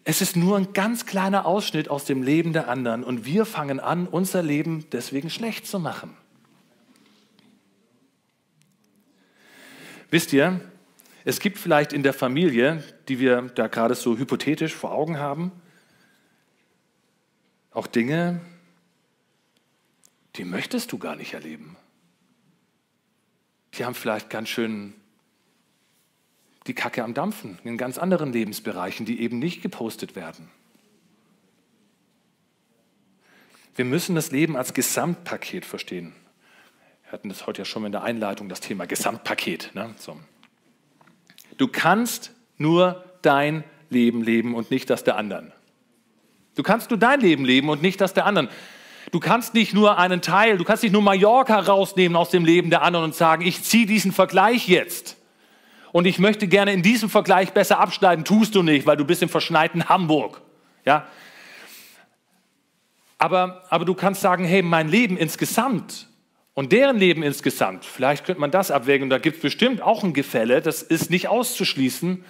es 0.02 0.20
ist 0.20 0.34
nur 0.34 0.56
ein 0.56 0.72
ganz 0.72 1.06
kleiner 1.06 1.46
Ausschnitt 1.46 1.88
aus 1.88 2.04
dem 2.04 2.24
Leben 2.24 2.52
der 2.52 2.68
anderen 2.68 3.04
und 3.04 3.24
wir 3.24 3.44
fangen 3.44 3.78
an, 3.78 4.08
unser 4.08 4.42
Leben 4.42 4.86
deswegen 4.90 5.30
schlecht 5.30 5.68
zu 5.68 5.78
machen. 5.78 6.16
Wisst 10.10 10.32
ihr, 10.32 10.60
es 11.24 11.40
gibt 11.40 11.58
vielleicht 11.58 11.92
in 11.92 12.02
der 12.02 12.12
Familie, 12.12 12.84
die 13.08 13.18
wir 13.18 13.42
da 13.42 13.66
gerade 13.66 13.94
so 13.94 14.16
hypothetisch 14.16 14.74
vor 14.74 14.92
Augen 14.92 15.18
haben, 15.18 15.52
auch 17.72 17.86
Dinge, 17.86 18.40
die 20.36 20.44
möchtest 20.44 20.92
du 20.92 20.98
gar 20.98 21.16
nicht 21.16 21.34
erleben. 21.34 21.76
Die 23.74 23.84
haben 23.84 23.94
vielleicht 23.94 24.30
ganz 24.30 24.48
schön 24.48 24.94
die 26.66 26.74
Kacke 26.74 27.04
am 27.04 27.14
Dampfen 27.14 27.58
in 27.64 27.76
ganz 27.76 27.98
anderen 27.98 28.32
Lebensbereichen, 28.32 29.06
die 29.06 29.20
eben 29.20 29.38
nicht 29.38 29.62
gepostet 29.62 30.16
werden. 30.16 30.48
Wir 33.74 33.84
müssen 33.84 34.14
das 34.14 34.30
Leben 34.30 34.56
als 34.56 34.72
Gesamtpaket 34.72 35.64
verstehen. 35.64 36.14
Wir 37.06 37.12
hatten 37.12 37.28
das 37.28 37.46
heute 37.46 37.60
ja 37.60 37.64
schon 37.64 37.84
in 37.84 37.92
der 37.92 38.02
Einleitung, 38.02 38.48
das 38.48 38.60
Thema 38.60 38.84
Gesamtpaket. 38.84 39.70
Ne? 39.74 39.94
So. 39.96 40.16
Du 41.56 41.68
kannst 41.68 42.32
nur 42.58 43.04
dein 43.22 43.62
Leben 43.90 44.24
leben 44.24 44.56
und 44.56 44.72
nicht 44.72 44.90
das 44.90 45.04
der 45.04 45.16
anderen. 45.16 45.52
Du 46.56 46.64
kannst 46.64 46.90
nur 46.90 46.98
dein 46.98 47.20
Leben 47.20 47.44
leben 47.44 47.68
und 47.68 47.80
nicht 47.80 48.00
das 48.00 48.12
der 48.12 48.26
anderen. 48.26 48.48
Du 49.12 49.20
kannst 49.20 49.54
nicht 49.54 49.72
nur 49.72 49.98
einen 49.98 50.20
Teil, 50.20 50.58
du 50.58 50.64
kannst 50.64 50.82
nicht 50.82 50.90
nur 50.90 51.02
Mallorca 51.02 51.60
rausnehmen 51.60 52.16
aus 52.16 52.30
dem 52.30 52.44
Leben 52.44 52.70
der 52.70 52.82
anderen 52.82 53.04
und 53.04 53.14
sagen, 53.14 53.46
ich 53.46 53.62
ziehe 53.62 53.86
diesen 53.86 54.10
Vergleich 54.10 54.66
jetzt. 54.68 55.16
Und 55.92 56.06
ich 56.06 56.18
möchte 56.18 56.48
gerne 56.48 56.72
in 56.72 56.82
diesem 56.82 57.08
Vergleich 57.08 57.52
besser 57.52 57.78
abschneiden, 57.78 58.24
tust 58.24 58.56
du 58.56 58.64
nicht, 58.64 58.84
weil 58.84 58.96
du 58.96 59.04
bist 59.04 59.22
im 59.22 59.28
verschneiten 59.28 59.88
Hamburg. 59.88 60.42
Ja? 60.84 61.06
Aber, 63.16 63.62
aber 63.70 63.84
du 63.84 63.94
kannst 63.94 64.22
sagen, 64.22 64.44
hey, 64.44 64.62
mein 64.62 64.88
Leben 64.88 65.16
insgesamt 65.16 66.08
und 66.56 66.72
deren 66.72 66.96
Leben 66.96 67.22
insgesamt, 67.22 67.84
vielleicht 67.84 68.24
könnte 68.24 68.40
man 68.40 68.50
das 68.50 68.70
abwägen, 68.70 69.04
und 69.04 69.10
da 69.10 69.18
gibt 69.18 69.36
es 69.36 69.42
bestimmt 69.42 69.82
auch 69.82 70.02
ein 70.02 70.14
Gefälle, 70.14 70.62
das 70.62 70.82
ist 70.82 71.10
nicht 71.10 71.28
auszuschließen. 71.28 72.24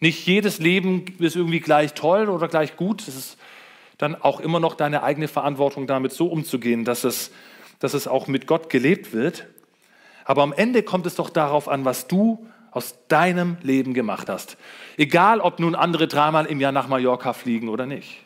Nicht 0.00 0.26
jedes 0.26 0.58
Leben 0.58 1.04
ist 1.18 1.36
irgendwie 1.36 1.60
gleich 1.60 1.92
toll 1.92 2.30
oder 2.30 2.48
gleich 2.48 2.76
gut. 2.76 3.06
Das 3.06 3.14
ist 3.14 3.36
dann 3.98 4.14
auch 4.14 4.40
immer 4.40 4.60
noch 4.60 4.76
deine 4.76 5.02
eigene 5.02 5.28
Verantwortung, 5.28 5.86
damit 5.86 6.12
so 6.12 6.26
umzugehen, 6.28 6.86
dass 6.86 7.04
es, 7.04 7.30
dass 7.78 7.92
es 7.92 8.08
auch 8.08 8.28
mit 8.28 8.46
Gott 8.46 8.70
gelebt 8.70 9.12
wird. 9.12 9.46
Aber 10.24 10.42
am 10.42 10.54
Ende 10.54 10.82
kommt 10.82 11.04
es 11.04 11.14
doch 11.14 11.28
darauf 11.28 11.68
an, 11.68 11.84
was 11.84 12.08
du 12.08 12.46
aus 12.70 12.96
deinem 13.08 13.58
Leben 13.62 13.92
gemacht 13.92 14.30
hast. 14.30 14.56
Egal, 14.96 15.40
ob 15.40 15.60
nun 15.60 15.74
andere 15.74 16.08
dreimal 16.08 16.46
im 16.46 16.60
Jahr 16.60 16.72
nach 16.72 16.88
Mallorca 16.88 17.34
fliegen 17.34 17.68
oder 17.68 17.84
nicht. 17.84 18.25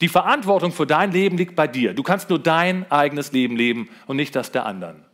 Die 0.00 0.08
Verantwortung 0.08 0.72
für 0.72 0.86
dein 0.86 1.12
Leben 1.12 1.38
liegt 1.38 1.56
bei 1.56 1.66
dir. 1.66 1.94
Du 1.94 2.02
kannst 2.02 2.28
nur 2.28 2.38
dein 2.38 2.90
eigenes 2.90 3.32
Leben 3.32 3.56
leben 3.56 3.88
und 4.06 4.16
nicht 4.16 4.36
das 4.36 4.52
der 4.52 4.66
anderen. 4.66 5.04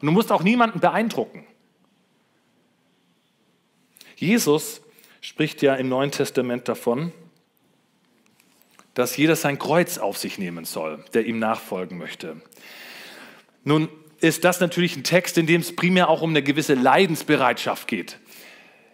Und 0.00 0.06
du 0.06 0.12
musst 0.12 0.30
auch 0.30 0.42
niemanden 0.42 0.80
beeindrucken. 0.80 1.46
Jesus 4.16 4.82
spricht 5.20 5.62
ja 5.62 5.74
im 5.74 5.88
Neuen 5.88 6.10
Testament 6.10 6.68
davon, 6.68 7.12
dass 8.94 9.16
jeder 9.16 9.36
sein 9.36 9.58
Kreuz 9.58 9.98
auf 9.98 10.18
sich 10.18 10.38
nehmen 10.38 10.64
soll, 10.64 11.04
der 11.14 11.26
ihm 11.26 11.38
nachfolgen 11.38 11.98
möchte. 11.98 12.40
Nun 13.64 13.88
ist 14.20 14.44
das 14.44 14.60
natürlich 14.60 14.96
ein 14.96 15.04
Text, 15.04 15.38
in 15.38 15.46
dem 15.46 15.60
es 15.60 15.74
primär 15.74 16.08
auch 16.08 16.22
um 16.22 16.30
eine 16.30 16.42
gewisse 16.42 16.74
Leidensbereitschaft 16.74 17.88
geht. 17.88 18.18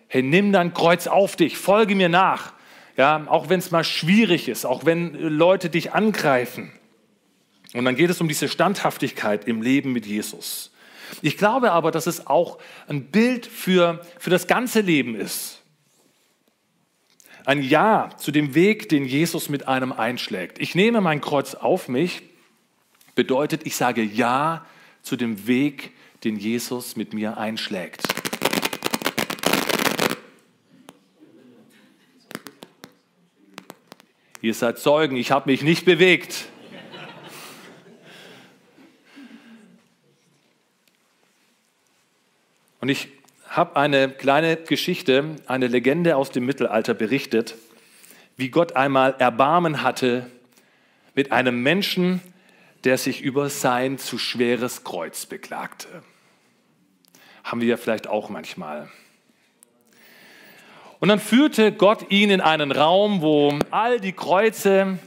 Hey, 0.08 0.22
nimm 0.22 0.52
dein 0.52 0.72
Kreuz 0.72 1.06
auf 1.06 1.36
dich, 1.36 1.58
folge 1.58 1.94
mir 1.94 2.08
nach. 2.08 2.52
Ja, 2.96 3.26
auch 3.28 3.48
wenn 3.48 3.58
es 3.58 3.70
mal 3.70 3.84
schwierig 3.84 4.48
ist, 4.48 4.64
auch 4.64 4.84
wenn 4.84 5.14
Leute 5.14 5.68
dich 5.68 5.92
angreifen. 5.92 6.72
Und 7.74 7.84
dann 7.84 7.96
geht 7.96 8.10
es 8.10 8.20
um 8.20 8.28
diese 8.28 8.48
Standhaftigkeit 8.48 9.46
im 9.46 9.60
Leben 9.60 9.92
mit 9.92 10.06
Jesus. 10.06 10.72
Ich 11.22 11.36
glaube 11.36 11.72
aber, 11.72 11.90
dass 11.90 12.06
es 12.06 12.26
auch 12.26 12.58
ein 12.88 13.06
Bild 13.06 13.46
für, 13.46 14.04
für 14.18 14.30
das 14.30 14.46
ganze 14.46 14.80
Leben 14.80 15.14
ist. 15.14 15.62
Ein 17.44 17.62
Ja 17.62 18.10
zu 18.16 18.32
dem 18.32 18.54
Weg, 18.54 18.88
den 18.88 19.04
Jesus 19.04 19.48
mit 19.48 19.68
einem 19.68 19.92
einschlägt. 19.92 20.58
Ich 20.58 20.74
nehme 20.74 21.00
mein 21.00 21.20
Kreuz 21.20 21.54
auf 21.54 21.88
mich, 21.88 22.22
bedeutet, 23.14 23.66
ich 23.66 23.76
sage 23.76 24.02
Ja 24.02 24.66
zu 25.02 25.16
dem 25.16 25.46
Weg, 25.46 25.92
den 26.24 26.36
Jesus 26.36 26.96
mit 26.96 27.12
mir 27.14 27.36
einschlägt. 27.36 28.02
Ihr 34.42 34.54
seid 34.54 34.78
Zeugen, 34.78 35.16
ich 35.16 35.30
habe 35.30 35.50
mich 35.50 35.62
nicht 35.62 35.84
bewegt. 35.84 36.46
Und 42.80 42.90
ich 42.90 43.08
habe 43.48 43.76
eine 43.76 44.10
kleine 44.10 44.56
Geschichte, 44.56 45.36
eine 45.46 45.66
Legende 45.66 46.16
aus 46.16 46.30
dem 46.30 46.44
Mittelalter 46.44 46.92
berichtet, 46.92 47.54
wie 48.36 48.50
Gott 48.50 48.76
einmal 48.76 49.14
Erbarmen 49.18 49.82
hatte 49.82 50.30
mit 51.14 51.32
einem 51.32 51.62
Menschen, 51.62 52.20
der 52.84 52.98
sich 52.98 53.22
über 53.22 53.48
sein 53.48 53.98
zu 53.98 54.18
schweres 54.18 54.84
Kreuz 54.84 55.24
beklagte. 55.24 55.88
Haben 57.42 57.62
wir 57.62 57.68
ja 57.68 57.76
vielleicht 57.78 58.06
auch 58.06 58.28
manchmal. 58.28 58.90
Und 60.98 61.08
dann 61.08 61.20
führte 61.20 61.72
Gott 61.72 62.10
ihn 62.10 62.30
in 62.30 62.40
einen 62.40 62.72
Raum, 62.72 63.20
wo 63.20 63.58
all 63.70 64.00
die 64.00 64.12
Kreuze 64.12 64.98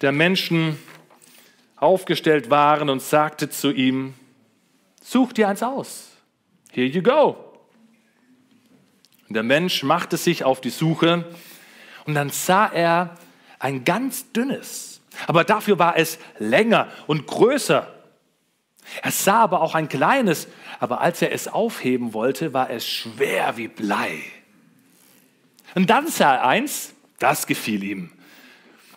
der 0.00 0.12
Menschen 0.12 0.78
aufgestellt 1.76 2.50
waren 2.50 2.90
und 2.90 3.00
sagte 3.00 3.48
zu 3.48 3.70
ihm, 3.72 4.14
such 5.02 5.32
dir 5.32 5.48
eins 5.48 5.62
aus. 5.62 6.10
Here 6.70 6.86
you 6.86 7.02
go. 7.02 7.36
Und 9.28 9.34
der 9.34 9.42
Mensch 9.42 9.82
machte 9.82 10.16
sich 10.16 10.44
auf 10.44 10.60
die 10.60 10.70
Suche 10.70 11.24
und 12.04 12.14
dann 12.14 12.30
sah 12.30 12.66
er 12.66 13.16
ein 13.58 13.84
ganz 13.84 14.32
dünnes, 14.32 15.00
aber 15.26 15.44
dafür 15.44 15.78
war 15.78 15.96
es 15.96 16.18
länger 16.38 16.88
und 17.06 17.26
größer. 17.26 17.86
Er 19.02 19.10
sah 19.10 19.42
aber 19.42 19.60
auch 19.60 19.74
ein 19.74 19.88
kleines, 19.88 20.48
aber 20.80 21.00
als 21.00 21.22
er 21.22 21.32
es 21.32 21.46
aufheben 21.46 22.12
wollte, 22.12 22.52
war 22.52 22.70
es 22.70 22.86
schwer 22.86 23.56
wie 23.56 23.68
Blei. 23.68 24.20
Und 25.74 25.90
dann 25.90 26.08
sah 26.08 26.34
er 26.36 26.46
eins, 26.46 26.94
das 27.18 27.46
gefiel 27.46 27.82
ihm. 27.82 28.10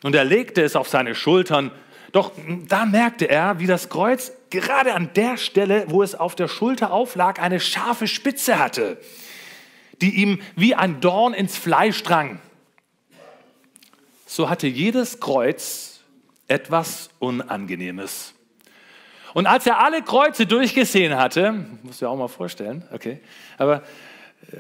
Und 0.03 0.15
er 0.15 0.25
legte 0.25 0.61
es 0.61 0.75
auf 0.75 0.89
seine 0.89 1.15
Schultern. 1.15 1.71
Doch 2.11 2.31
da 2.67 2.85
merkte 2.85 3.25
er, 3.25 3.59
wie 3.59 3.67
das 3.67 3.89
Kreuz 3.89 4.31
gerade 4.49 4.93
an 4.93 5.11
der 5.15 5.37
Stelle, 5.37 5.85
wo 5.87 6.03
es 6.03 6.15
auf 6.15 6.35
der 6.35 6.47
Schulter 6.47 6.91
auflag, 6.91 7.41
eine 7.41 7.59
scharfe 7.59 8.07
Spitze 8.07 8.59
hatte, 8.59 8.97
die 10.01 10.15
ihm 10.15 10.41
wie 10.55 10.75
ein 10.75 11.01
Dorn 11.01 11.33
ins 11.33 11.57
Fleisch 11.57 12.03
drang. 12.03 12.39
so 14.25 14.49
hatte 14.49 14.67
jedes 14.67 15.19
Kreuz 15.19 16.01
etwas 16.47 17.09
Unangenehmes. 17.19 18.33
Und 19.33 19.47
als 19.47 19.67
er 19.67 19.79
alle 19.79 20.01
Kreuze 20.01 20.45
durchgesehen 20.45 21.17
hatte, 21.17 21.65
muss 21.83 21.97
ich 21.97 22.05
auch 22.05 22.15
mal 22.15 22.29
vorstellen, 22.29 22.85
okay, 22.93 23.19
aber 23.57 23.83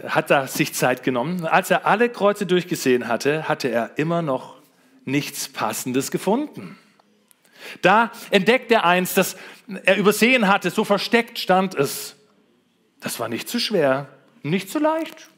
hat 0.07 0.31
er 0.31 0.47
sich 0.47 0.73
Zeit 0.73 1.03
genommen. 1.03 1.45
Als 1.45 1.69
er 1.69 1.85
alle 1.85 2.09
Kreuze 2.09 2.45
durchgesehen 2.45 3.07
hatte, 3.07 3.47
hatte 3.47 3.69
er 3.69 3.97
immer 3.97 4.21
noch 4.21 4.55
nichts 5.05 5.47
Passendes 5.47 6.11
gefunden. 6.11 6.77
Da 7.81 8.11
entdeckt 8.31 8.71
er 8.71 8.85
eins, 8.85 9.13
das 9.13 9.37
er 9.85 9.97
übersehen 9.97 10.47
hatte, 10.47 10.69
so 10.69 10.83
versteckt 10.83 11.39
stand 11.39 11.75
es. 11.75 12.15
Das 12.99 13.19
war 13.19 13.29
nicht 13.29 13.49
zu 13.49 13.59
schwer, 13.59 14.07
nicht 14.43 14.69
zu 14.69 14.79
leicht. 14.79 15.29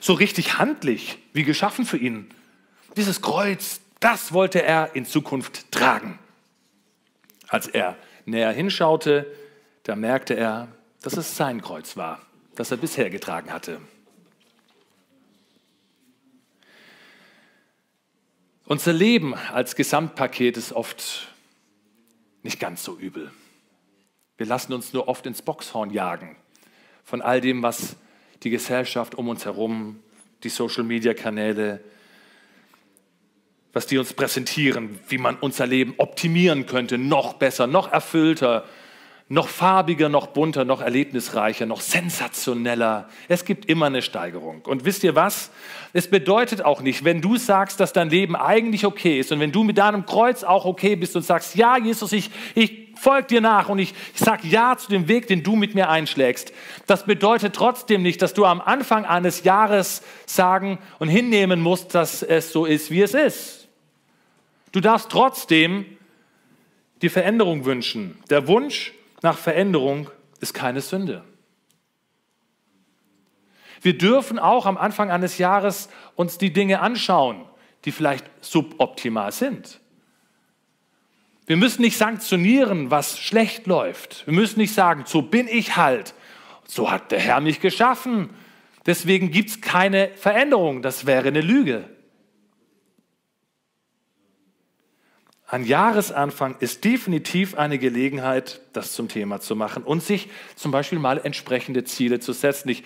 So 0.00 0.14
richtig 0.14 0.58
handlich, 0.58 1.18
wie 1.32 1.44
geschaffen 1.44 1.86
für 1.86 1.96
ihn. 1.96 2.30
Dieses 2.96 3.22
Kreuz, 3.22 3.80
das 4.00 4.32
wollte 4.32 4.62
er 4.62 4.94
in 4.94 5.06
Zukunft 5.06 5.70
tragen. 5.72 6.18
Als 7.48 7.66
er 7.68 7.96
näher 8.26 8.52
hinschaute, 8.52 9.26
da 9.84 9.96
merkte 9.96 10.34
er, 10.34 10.68
dass 11.02 11.16
es 11.16 11.36
sein 11.36 11.60
Kreuz 11.60 11.96
war, 11.96 12.20
das 12.56 12.70
er 12.70 12.76
bisher 12.76 13.10
getragen 13.10 13.52
hatte. 13.52 13.80
Unser 18.66 18.92
Leben 18.92 19.34
als 19.34 19.76
Gesamtpaket 19.76 20.56
ist 20.56 20.72
oft 20.72 21.28
nicht 22.42 22.58
ganz 22.58 22.82
so 22.82 22.96
übel. 22.96 23.30
Wir 24.36 24.46
lassen 24.46 24.72
uns 24.72 24.92
nur 24.92 25.08
oft 25.08 25.26
ins 25.26 25.42
Boxhorn 25.42 25.90
jagen 25.90 26.36
von 27.04 27.20
all 27.20 27.40
dem, 27.40 27.62
was 27.62 27.96
die 28.42 28.50
Gesellschaft 28.50 29.14
um 29.14 29.28
uns 29.28 29.44
herum, 29.44 30.02
die 30.42 30.48
Social-Media-Kanäle, 30.48 31.80
was 33.72 33.86
die 33.86 33.98
uns 33.98 34.12
präsentieren, 34.12 34.98
wie 35.08 35.18
man 35.18 35.36
unser 35.36 35.66
Leben 35.66 35.94
optimieren 35.98 36.66
könnte, 36.66 36.96
noch 36.96 37.34
besser, 37.34 37.66
noch 37.66 37.92
erfüllter, 37.92 38.64
noch 39.28 39.48
farbiger, 39.48 40.10
noch 40.10 40.28
bunter, 40.28 40.64
noch 40.64 40.82
erlebnisreicher, 40.82 41.64
noch 41.64 41.80
sensationeller. 41.80 43.08
Es 43.26 43.46
gibt 43.46 43.66
immer 43.66 43.86
eine 43.86 44.02
Steigerung. 44.02 44.60
Und 44.62 44.84
wisst 44.84 45.02
ihr 45.02 45.14
was? 45.14 45.50
Es 45.94 46.10
bedeutet 46.10 46.62
auch 46.62 46.82
nicht, 46.82 47.04
wenn 47.04 47.22
du 47.22 47.36
sagst, 47.36 47.80
dass 47.80 47.94
dein 47.94 48.10
Leben 48.10 48.36
eigentlich 48.36 48.84
okay 48.84 49.18
ist 49.18 49.32
und 49.32 49.40
wenn 49.40 49.50
du 49.50 49.64
mit 49.64 49.78
deinem 49.78 50.04
Kreuz 50.04 50.44
auch 50.44 50.66
okay 50.66 50.94
bist 50.94 51.16
und 51.16 51.22
sagst, 51.22 51.54
ja, 51.54 51.78
Jesus, 51.78 52.12
ich, 52.12 52.30
ich 52.54 52.88
folge 52.96 53.28
dir 53.28 53.40
nach 53.40 53.70
und 53.70 53.78
ich, 53.78 53.94
ich 54.14 54.20
sage 54.20 54.46
ja 54.46 54.76
zu 54.76 54.90
dem 54.90 55.08
Weg, 55.08 55.26
den 55.26 55.42
du 55.42 55.56
mit 55.56 55.74
mir 55.74 55.88
einschlägst. 55.88 56.52
Das 56.86 57.06
bedeutet 57.06 57.54
trotzdem 57.54 58.02
nicht, 58.02 58.20
dass 58.20 58.34
du 58.34 58.44
am 58.44 58.60
Anfang 58.60 59.06
eines 59.06 59.42
Jahres 59.42 60.02
sagen 60.26 60.78
und 60.98 61.08
hinnehmen 61.08 61.62
musst, 61.62 61.94
dass 61.94 62.22
es 62.22 62.52
so 62.52 62.66
ist, 62.66 62.90
wie 62.90 63.00
es 63.00 63.14
ist. 63.14 63.68
Du 64.72 64.80
darfst 64.80 65.10
trotzdem 65.10 65.86
die 67.00 67.08
Veränderung 67.08 67.64
wünschen. 67.64 68.18
Der 68.28 68.48
Wunsch 68.48 68.92
nach 69.24 69.38
Veränderung 69.38 70.10
ist 70.40 70.52
keine 70.52 70.82
Sünde. 70.82 71.24
Wir 73.80 73.96
dürfen 73.96 74.38
auch 74.38 74.66
am 74.66 74.76
Anfang 74.76 75.10
eines 75.10 75.38
Jahres 75.38 75.88
uns 76.14 76.36
die 76.36 76.52
Dinge 76.52 76.80
anschauen, 76.80 77.46
die 77.86 77.92
vielleicht 77.92 78.26
suboptimal 78.42 79.32
sind. 79.32 79.80
Wir 81.46 81.56
müssen 81.56 81.80
nicht 81.80 81.96
sanktionieren, 81.96 82.90
was 82.90 83.18
schlecht 83.18 83.66
läuft. 83.66 84.26
Wir 84.26 84.34
müssen 84.34 84.58
nicht 84.58 84.74
sagen, 84.74 85.04
so 85.06 85.22
bin 85.22 85.48
ich 85.48 85.76
halt. 85.76 86.14
So 86.66 86.90
hat 86.90 87.10
der 87.10 87.20
Herr 87.20 87.40
mich 87.40 87.60
geschaffen. 87.60 88.28
Deswegen 88.84 89.30
gibt 89.30 89.48
es 89.48 89.60
keine 89.62 90.10
Veränderung. 90.16 90.82
Das 90.82 91.06
wäre 91.06 91.28
eine 91.28 91.40
Lüge. 91.40 91.88
Ein 95.54 95.62
Jahresanfang 95.62 96.56
ist 96.58 96.82
definitiv 96.82 97.56
eine 97.56 97.78
Gelegenheit, 97.78 98.60
das 98.72 98.92
zum 98.92 99.06
Thema 99.06 99.38
zu 99.38 99.54
machen 99.54 99.84
und 99.84 100.02
sich 100.02 100.28
zum 100.56 100.72
Beispiel 100.72 100.98
mal 100.98 101.20
entsprechende 101.22 101.84
Ziele 101.84 102.18
zu 102.18 102.32
setzen. 102.32 102.70
Ich 102.70 102.82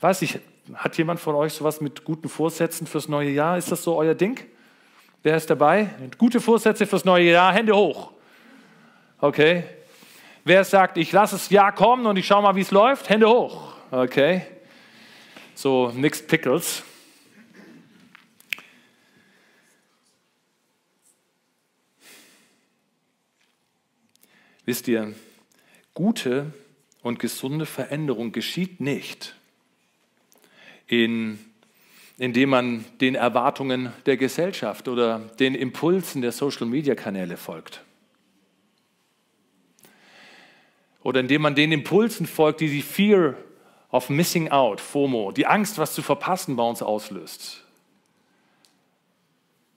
weiß 0.00 0.20
nicht, 0.20 0.38
hat 0.72 0.96
jemand 0.98 1.18
von 1.18 1.34
euch 1.34 1.52
sowas 1.52 1.80
mit 1.80 2.04
guten 2.04 2.28
Vorsätzen 2.28 2.86
fürs 2.86 3.08
neue 3.08 3.30
Jahr? 3.30 3.58
Ist 3.58 3.72
das 3.72 3.82
so 3.82 3.96
euer 3.96 4.14
Ding? 4.14 4.38
Wer 5.24 5.36
ist 5.36 5.50
dabei? 5.50 5.90
Gute 6.16 6.40
Vorsätze 6.40 6.86
fürs 6.86 7.04
neue 7.04 7.32
Jahr, 7.32 7.52
Hände 7.52 7.74
hoch. 7.74 8.12
Okay. 9.18 9.64
Wer 10.44 10.62
sagt, 10.62 10.98
ich 10.98 11.10
lasse 11.10 11.34
das 11.34 11.50
Jahr 11.50 11.72
kommen 11.72 12.06
und 12.06 12.16
ich 12.16 12.28
schaue 12.28 12.42
mal, 12.42 12.54
wie 12.54 12.60
es 12.60 12.70
läuft? 12.70 13.08
Hände 13.08 13.28
hoch. 13.28 13.74
Okay. 13.90 14.42
So, 15.56 15.90
nix 15.92 16.24
Pickles. 16.24 16.84
Wisst 24.64 24.86
ihr, 24.88 25.14
gute 25.94 26.52
und 27.02 27.18
gesunde 27.18 27.66
Veränderung 27.66 28.32
geschieht 28.32 28.80
nicht, 28.80 29.34
in, 30.86 31.38
indem 32.16 32.50
man 32.50 32.84
den 33.00 33.14
Erwartungen 33.14 33.92
der 34.06 34.16
Gesellschaft 34.16 34.86
oder 34.86 35.18
den 35.40 35.54
Impulsen 35.54 36.22
der 36.22 36.32
Social-Media-Kanäle 36.32 37.36
folgt. 37.36 37.82
Oder 41.02 41.20
indem 41.20 41.42
man 41.42 41.56
den 41.56 41.72
Impulsen 41.72 42.26
folgt, 42.26 42.60
die 42.60 42.68
die 42.68 42.82
Fear 42.82 43.34
of 43.90 44.08
Missing 44.08 44.50
Out, 44.50 44.80
FOMO, 44.80 45.32
die 45.32 45.46
Angst, 45.46 45.78
was 45.78 45.94
zu 45.94 46.02
verpassen, 46.02 46.54
bei 46.54 46.62
uns 46.62 46.82
auslöst. 46.82 47.61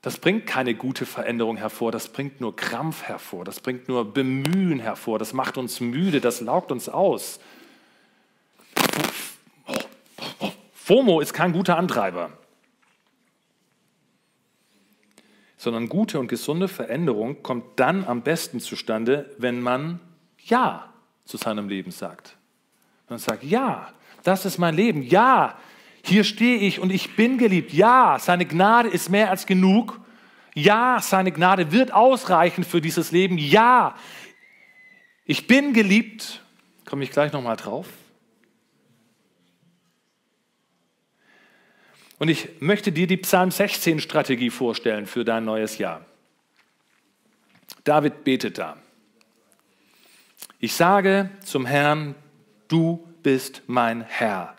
Das 0.05 0.19
bringt 0.19 0.45
keine 0.45 0.75
gute 0.75 1.03
Veränderung 1.07 1.57
hervor, 1.57 1.91
das 1.91 2.09
bringt 2.09 2.39
nur 2.39 2.55
Krampf 2.55 3.01
hervor, 3.01 3.43
das 3.43 3.59
bringt 3.59 3.87
nur 3.87 4.13
Bemühen 4.13 4.79
hervor, 4.79 5.17
das 5.17 5.33
macht 5.33 5.57
uns 5.57 5.79
müde, 5.79 6.21
das 6.21 6.41
laugt 6.41 6.71
uns 6.71 6.87
aus. 6.87 7.39
FOMO 10.75 11.21
ist 11.21 11.33
kein 11.33 11.53
guter 11.53 11.75
Antreiber, 11.77 12.29
sondern 15.57 15.89
gute 15.89 16.19
und 16.19 16.27
gesunde 16.27 16.67
Veränderung 16.67 17.41
kommt 17.41 17.79
dann 17.79 18.05
am 18.05 18.21
besten 18.21 18.59
zustande, 18.59 19.33
wenn 19.39 19.59
man 19.59 19.99
Ja 20.37 20.93
zu 21.23 21.37
seinem 21.37 21.67
Leben 21.67 21.89
sagt. 21.89 22.37
Man 23.09 23.17
sagt, 23.17 23.43
ja, 23.43 23.91
das 24.21 24.45
ist 24.45 24.59
mein 24.59 24.75
Leben, 24.75 25.01
ja, 25.01 25.57
hier 26.07 26.23
stehe 26.23 26.57
ich 26.57 26.79
und 26.79 26.91
ich 26.91 27.15
bin 27.15 27.37
geliebt. 27.37 27.73
Ja, 27.73 28.17
seine 28.19 28.45
Gnade 28.45 28.89
ist 28.89 29.09
mehr 29.09 29.29
als 29.29 29.45
genug. 29.45 29.99
Ja, 30.53 30.99
seine 31.01 31.31
Gnade 31.31 31.71
wird 31.71 31.93
ausreichen 31.93 32.63
für 32.63 32.81
dieses 32.81 33.11
Leben. 33.11 33.37
Ja, 33.37 33.95
ich 35.25 35.47
bin 35.47 35.73
geliebt. 35.73 36.41
Komme 36.85 37.03
ich 37.03 37.11
gleich 37.11 37.33
nochmal 37.33 37.55
drauf. 37.57 37.87
Und 42.17 42.29
ich 42.29 42.61
möchte 42.61 42.91
dir 42.91 43.07
die 43.07 43.17
Psalm 43.17 43.51
16 43.51 43.99
Strategie 43.99 44.49
vorstellen 44.49 45.05
für 45.05 45.25
dein 45.25 45.43
neues 45.43 45.77
Jahr. 45.77 46.05
David 47.83 48.23
betet 48.23 48.57
da. 48.57 48.77
Ich 50.59 50.73
sage 50.73 51.29
zum 51.43 51.65
Herrn, 51.65 52.15
du 52.67 53.05
bist 53.21 53.63
mein 53.67 54.01
Herr. 54.01 54.54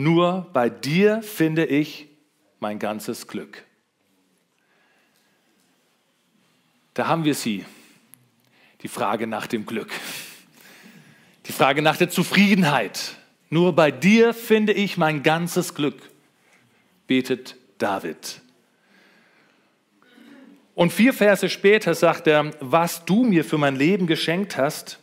Nur 0.00 0.48
bei 0.54 0.70
dir 0.70 1.22
finde 1.22 1.66
ich 1.66 2.08
mein 2.58 2.78
ganzes 2.78 3.28
Glück. 3.28 3.66
Da 6.94 7.06
haben 7.06 7.24
wir 7.24 7.34
sie, 7.34 7.66
die 8.80 8.88
Frage 8.88 9.26
nach 9.26 9.46
dem 9.46 9.66
Glück, 9.66 9.90
die 11.44 11.52
Frage 11.52 11.82
nach 11.82 11.98
der 11.98 12.08
Zufriedenheit. 12.08 13.16
Nur 13.50 13.74
bei 13.74 13.90
dir 13.90 14.32
finde 14.32 14.72
ich 14.72 14.96
mein 14.96 15.22
ganzes 15.22 15.74
Glück, 15.74 16.10
betet 17.06 17.56
David. 17.76 18.40
Und 20.74 20.94
vier 20.94 21.12
Verse 21.12 21.50
später 21.50 21.94
sagt 21.94 22.26
er, 22.26 22.52
was 22.60 23.04
du 23.04 23.22
mir 23.22 23.44
für 23.44 23.58
mein 23.58 23.76
Leben 23.76 24.06
geschenkt 24.06 24.56
hast, 24.56 24.98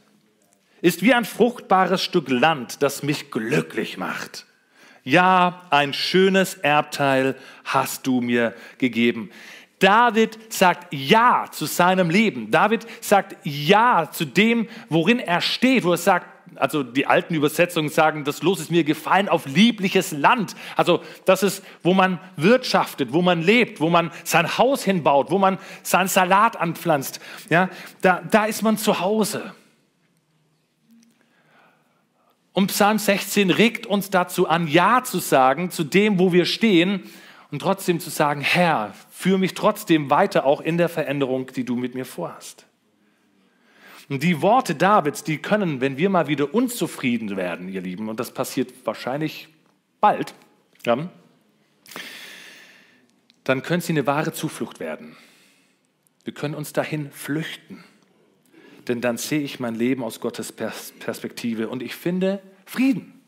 ist 0.81 1.03
wie 1.03 1.13
ein 1.13 1.25
fruchtbares 1.25 2.01
Stück 2.01 2.29
Land, 2.29 2.81
das 2.81 3.03
mich 3.03 3.29
glücklich 3.29 3.99
macht. 3.99 4.47
Ja, 5.07 5.61
ein 5.69 5.93
schönes 5.93 6.55
Erbteil 6.55 7.35
hast 7.63 8.05
du 8.05 8.19
mir 8.19 8.53
gegeben. 8.77 9.29
David 9.79 10.37
sagt 10.51 10.93
Ja 10.93 11.45
zu 11.49 11.65
seinem 11.65 12.09
Leben. 12.09 12.51
David 12.51 12.85
sagt 12.99 13.37
Ja 13.45 14.09
zu 14.11 14.25
dem, 14.25 14.67
worin 14.89 15.19
er 15.19 15.39
steht, 15.39 15.85
wo 15.85 15.91
er 15.91 15.97
sagt, 15.97 16.27
also 16.55 16.83
die 16.83 17.07
alten 17.07 17.35
Übersetzungen 17.35 17.87
sagen, 17.87 18.25
das 18.25 18.41
Los 18.41 18.59
ist 18.59 18.69
mir 18.69 18.83
gefallen 18.83 19.29
auf 19.29 19.45
liebliches 19.45 20.11
Land. 20.11 20.57
Also 20.75 21.01
das 21.23 21.41
ist, 21.41 21.63
wo 21.83 21.93
man 21.93 22.19
wirtschaftet, 22.35 23.13
wo 23.13 23.21
man 23.21 23.41
lebt, 23.41 23.79
wo 23.79 23.89
man 23.89 24.11
sein 24.25 24.57
Haus 24.57 24.83
hinbaut, 24.83 25.31
wo 25.31 25.37
man 25.37 25.57
seinen 25.83 26.09
Salat 26.09 26.57
anpflanzt. 26.57 27.21
Ja, 27.49 27.69
da, 28.01 28.21
da 28.29 28.43
ist 28.43 28.61
man 28.61 28.77
zu 28.77 28.99
Hause. 28.99 29.53
Und 32.57 32.69
Psalm 32.69 32.97
16 32.97 33.51
regt 33.51 33.85
uns 33.85 34.09
dazu 34.09 34.47
an, 34.47 34.67
Ja 34.67 35.03
zu 35.03 35.19
sagen 35.19 35.69
zu 35.69 35.83
dem, 35.83 36.17
wo 36.17 36.33
wir 36.33 36.45
stehen 36.45 37.03
und 37.51 37.61
trotzdem 37.61 37.99
zu 37.99 38.09
sagen, 38.09 38.41
Herr, 38.41 38.95
Führe 39.17 39.39
mich 39.39 39.55
trotzdem 39.55 40.11
weiter, 40.11 40.45
auch 40.45 40.61
in 40.61 40.77
der 40.77 40.89
Veränderung, 40.89 41.47
die 41.47 41.65
du 41.65 41.75
mit 41.75 41.95
mir 41.95 42.05
vorhast. 42.05 42.67
Und 44.09 44.21
die 44.21 44.43
Worte 44.43 44.75
Davids, 44.75 45.23
die 45.23 45.39
können, 45.39 45.81
wenn 45.81 45.97
wir 45.97 46.11
mal 46.11 46.27
wieder 46.27 46.53
unzufrieden 46.53 47.35
werden, 47.35 47.67
ihr 47.67 47.81
Lieben, 47.81 48.09
und 48.09 48.19
das 48.19 48.31
passiert 48.31 48.71
wahrscheinlich 48.85 49.49
bald, 49.99 50.35
ja, 50.85 51.09
dann 53.43 53.63
können 53.63 53.81
sie 53.81 53.93
eine 53.93 54.05
wahre 54.05 54.33
Zuflucht 54.33 54.79
werden. 54.79 55.15
Wir 56.23 56.33
können 56.33 56.53
uns 56.53 56.73
dahin 56.73 57.09
flüchten, 57.11 57.83
denn 58.87 59.01
dann 59.01 59.17
sehe 59.17 59.41
ich 59.41 59.59
mein 59.59 59.75
Leben 59.75 60.03
aus 60.03 60.19
Gottes 60.19 60.51
Perspektive 60.51 61.69
und 61.69 61.81
ich 61.83 61.95
finde 61.95 62.41
Frieden. 62.65 63.21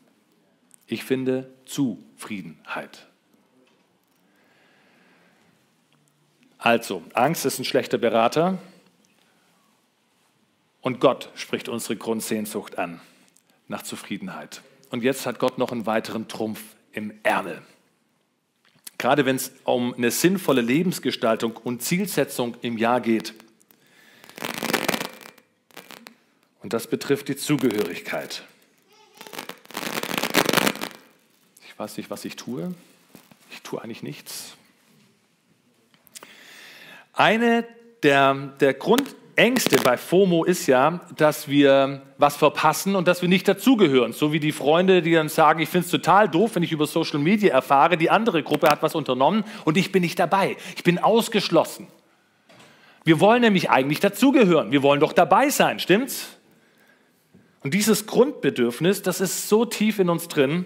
Ich 0.86 1.04
finde 1.04 1.52
Zufriedenheit. 1.66 3.06
Also, 6.58 7.02
Angst 7.14 7.46
ist 7.46 7.58
ein 7.58 7.64
schlechter 7.64 7.96
Berater 7.96 8.58
und 10.82 11.00
Gott 11.00 11.30
spricht 11.34 11.68
unsere 11.68 11.96
Grundsehnsucht 11.96 12.78
an 12.78 13.00
nach 13.68 13.82
Zufriedenheit. 13.82 14.62
Und 14.90 15.02
jetzt 15.02 15.24
hat 15.24 15.38
Gott 15.38 15.56
noch 15.56 15.72
einen 15.72 15.86
weiteren 15.86 16.28
Trumpf 16.28 16.60
im 16.92 17.14
Ärmel. 17.22 17.62
Gerade 18.98 19.24
wenn 19.24 19.36
es 19.36 19.52
um 19.64 19.94
eine 19.94 20.10
sinnvolle 20.10 20.60
Lebensgestaltung 20.60 21.56
und 21.56 21.82
Zielsetzung 21.82 22.56
im 22.60 22.76
Jahr 22.76 23.00
geht. 23.00 23.32
Und 26.62 26.72
das 26.72 26.86
betrifft 26.86 27.28
die 27.28 27.36
Zugehörigkeit. 27.36 28.42
Ich 31.66 31.78
weiß 31.78 31.96
nicht, 31.96 32.10
was 32.10 32.24
ich 32.24 32.36
tue. 32.36 32.74
Ich 33.50 33.62
tue 33.62 33.82
eigentlich 33.82 34.02
nichts. 34.02 34.56
Eine 37.14 37.66
der, 38.02 38.34
der 38.60 38.74
Grundängste 38.74 39.76
bei 39.76 39.96
FOMO 39.96 40.44
ist 40.44 40.66
ja, 40.66 41.00
dass 41.16 41.48
wir 41.48 42.02
was 42.18 42.36
verpassen 42.36 42.94
und 42.94 43.08
dass 43.08 43.22
wir 43.22 43.28
nicht 43.28 43.48
dazugehören. 43.48 44.12
So 44.12 44.32
wie 44.32 44.40
die 44.40 44.52
Freunde, 44.52 45.00
die 45.00 45.12
dann 45.12 45.30
sagen, 45.30 45.60
ich 45.60 45.68
finde 45.70 45.86
es 45.86 45.90
total 45.90 46.28
doof, 46.28 46.54
wenn 46.54 46.62
ich 46.62 46.72
über 46.72 46.86
Social 46.86 47.18
Media 47.18 47.54
erfahre, 47.54 47.96
die 47.96 48.10
andere 48.10 48.42
Gruppe 48.42 48.68
hat 48.68 48.82
was 48.82 48.94
unternommen 48.94 49.44
und 49.64 49.78
ich 49.78 49.92
bin 49.92 50.02
nicht 50.02 50.18
dabei. 50.18 50.56
Ich 50.76 50.82
bin 50.82 50.98
ausgeschlossen. 50.98 51.88
Wir 53.04 53.20
wollen 53.20 53.40
nämlich 53.40 53.70
eigentlich 53.70 54.00
dazugehören. 54.00 54.72
Wir 54.72 54.82
wollen 54.82 55.00
doch 55.00 55.14
dabei 55.14 55.48
sein, 55.48 55.78
stimmt's? 55.78 56.39
Und 57.62 57.74
dieses 57.74 58.06
Grundbedürfnis, 58.06 59.02
das 59.02 59.20
ist 59.20 59.48
so 59.48 59.64
tief 59.64 59.98
in 59.98 60.08
uns 60.08 60.28
drin, 60.28 60.64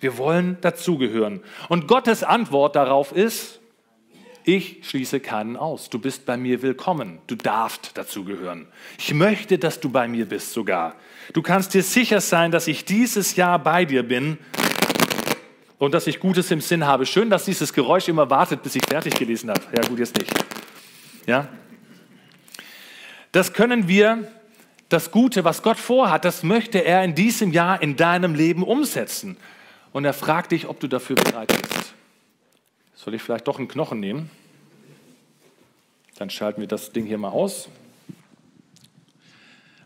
wir 0.00 0.18
wollen 0.18 0.58
dazugehören. 0.60 1.40
Und 1.68 1.88
Gottes 1.88 2.22
Antwort 2.22 2.76
darauf 2.76 3.12
ist, 3.12 3.60
ich 4.44 4.78
schließe 4.82 5.18
keinen 5.18 5.56
aus. 5.56 5.90
Du 5.90 5.98
bist 5.98 6.24
bei 6.24 6.36
mir 6.36 6.62
willkommen. 6.62 7.18
Du 7.26 7.34
darfst 7.34 7.96
dazugehören. 7.98 8.68
Ich 8.96 9.12
möchte, 9.12 9.58
dass 9.58 9.80
du 9.80 9.88
bei 9.88 10.06
mir 10.06 10.26
bist 10.26 10.52
sogar. 10.52 10.94
Du 11.32 11.42
kannst 11.42 11.74
dir 11.74 11.82
sicher 11.82 12.20
sein, 12.20 12.52
dass 12.52 12.68
ich 12.68 12.84
dieses 12.84 13.34
Jahr 13.34 13.58
bei 13.58 13.84
dir 13.84 14.04
bin 14.04 14.38
und 15.78 15.94
dass 15.94 16.06
ich 16.06 16.20
Gutes 16.20 16.50
im 16.52 16.60
Sinn 16.60 16.86
habe. 16.86 17.06
Schön, 17.06 17.28
dass 17.28 17.44
dieses 17.44 17.72
Geräusch 17.72 18.06
immer 18.08 18.30
wartet, 18.30 18.62
bis 18.62 18.76
ich 18.76 18.86
fertig 18.86 19.16
gelesen 19.16 19.50
habe. 19.50 19.62
Ja, 19.74 19.82
gut, 19.88 19.98
jetzt 19.98 20.16
nicht. 20.16 20.32
Ja? 21.26 21.48
Das 23.32 23.52
können 23.52 23.88
wir, 23.88 24.30
das 24.88 25.10
Gute, 25.10 25.44
was 25.44 25.62
Gott 25.62 25.78
vorhat, 25.78 26.24
das 26.24 26.42
möchte 26.42 26.84
er 26.84 27.04
in 27.04 27.14
diesem 27.14 27.52
Jahr 27.52 27.82
in 27.82 27.96
deinem 27.96 28.34
Leben 28.34 28.62
umsetzen. 28.62 29.36
Und 29.92 30.04
er 30.04 30.12
fragt 30.12 30.52
dich, 30.52 30.68
ob 30.68 30.78
du 30.80 30.88
dafür 30.88 31.16
bereit 31.16 31.48
bist. 31.48 31.94
Soll 32.94 33.14
ich 33.14 33.22
vielleicht 33.22 33.48
doch 33.48 33.58
einen 33.58 33.68
Knochen 33.68 34.00
nehmen? 34.00 34.30
Dann 36.16 36.30
schalten 36.30 36.60
wir 36.60 36.68
das 36.68 36.92
Ding 36.92 37.06
hier 37.06 37.18
mal 37.18 37.30
aus. 37.30 37.68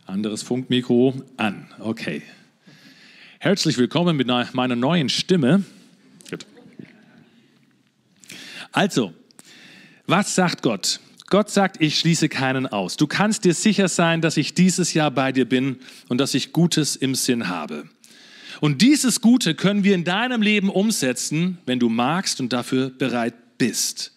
Anderes 0.06 0.42
Funkmikro 0.42 1.14
an. 1.36 1.68
Okay. 1.78 2.22
Herzlich 3.38 3.78
willkommen 3.78 4.16
mit 4.16 4.26
meiner 4.26 4.76
neuen 4.76 5.08
Stimme. 5.08 5.64
Gut. 6.30 6.44
Also, 8.72 9.14
was 10.06 10.34
sagt 10.34 10.62
Gott? 10.62 11.00
Gott 11.30 11.48
sagt, 11.48 11.80
ich 11.80 11.98
schließe 11.98 12.28
keinen 12.28 12.66
aus. 12.66 12.96
Du 12.96 13.06
kannst 13.06 13.44
dir 13.44 13.54
sicher 13.54 13.88
sein, 13.88 14.20
dass 14.20 14.36
ich 14.36 14.52
dieses 14.52 14.94
Jahr 14.94 15.12
bei 15.12 15.30
dir 15.30 15.48
bin 15.48 15.78
und 16.08 16.18
dass 16.18 16.34
ich 16.34 16.52
Gutes 16.52 16.96
im 16.96 17.14
Sinn 17.14 17.48
habe. 17.48 17.88
Und 18.60 18.82
dieses 18.82 19.20
Gute 19.20 19.54
können 19.54 19.84
wir 19.84 19.94
in 19.94 20.04
deinem 20.04 20.42
Leben 20.42 20.68
umsetzen, 20.68 21.58
wenn 21.66 21.78
du 21.78 21.88
magst 21.88 22.40
und 22.40 22.52
dafür 22.52 22.90
bereit 22.90 23.34
bist. 23.58 24.12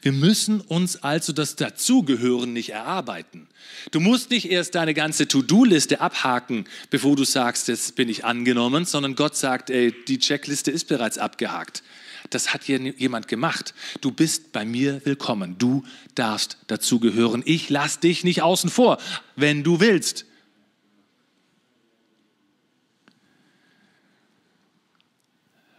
Wir 0.00 0.12
müssen 0.12 0.62
uns 0.62 1.02
also 1.02 1.34
das 1.34 1.56
Dazugehören 1.56 2.54
nicht 2.54 2.70
erarbeiten. 2.70 3.46
Du 3.90 4.00
musst 4.00 4.30
nicht 4.30 4.50
erst 4.50 4.74
deine 4.74 4.94
ganze 4.94 5.28
To-Do-Liste 5.28 6.00
abhaken, 6.00 6.64
bevor 6.88 7.16
du 7.16 7.24
sagst, 7.24 7.68
jetzt 7.68 7.96
bin 7.96 8.08
ich 8.08 8.24
angenommen, 8.24 8.86
sondern 8.86 9.14
Gott 9.14 9.36
sagt, 9.36 9.68
ey, 9.68 9.94
die 10.08 10.18
Checkliste 10.18 10.70
ist 10.70 10.88
bereits 10.88 11.18
abgehakt. 11.18 11.82
Das 12.30 12.54
hat 12.54 12.62
hier 12.62 12.78
jemand 12.78 13.26
gemacht. 13.26 13.74
Du 14.00 14.12
bist 14.12 14.52
bei 14.52 14.64
mir 14.64 15.04
willkommen. 15.04 15.56
Du 15.58 15.84
darfst 16.14 16.58
dazugehören. 16.68 17.42
Ich 17.44 17.68
lass 17.70 17.98
dich 17.98 18.22
nicht 18.22 18.42
außen 18.42 18.70
vor, 18.70 18.98
wenn 19.34 19.64
du 19.64 19.80
willst. 19.80 20.26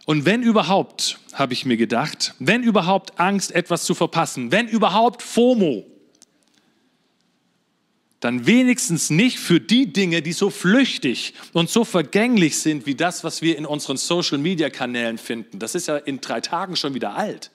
Und 0.04 0.26
wenn 0.26 0.42
überhaupt, 0.42 1.18
habe 1.32 1.54
ich 1.54 1.64
mir 1.64 1.76
gedacht, 1.76 2.34
wenn 2.38 2.62
überhaupt 2.62 3.18
Angst, 3.18 3.52
etwas 3.52 3.84
zu 3.84 3.94
verpassen, 3.94 4.52
wenn 4.52 4.68
überhaupt 4.68 5.22
FOMO, 5.22 5.86
dann 8.22 8.46
wenigstens 8.46 9.10
nicht 9.10 9.40
für 9.40 9.60
die 9.60 9.92
Dinge, 9.92 10.22
die 10.22 10.32
so 10.32 10.48
flüchtig 10.48 11.34
und 11.52 11.68
so 11.68 11.84
vergänglich 11.84 12.56
sind 12.56 12.86
wie 12.86 12.94
das, 12.94 13.24
was 13.24 13.42
wir 13.42 13.58
in 13.58 13.66
unseren 13.66 13.96
Social-Media-Kanälen 13.96 15.18
finden. 15.18 15.58
Das 15.58 15.74
ist 15.74 15.88
ja 15.88 15.96
in 15.96 16.20
drei 16.20 16.40
Tagen 16.40 16.76
schon 16.76 16.94
wieder 16.94 17.16
alt. 17.16 17.50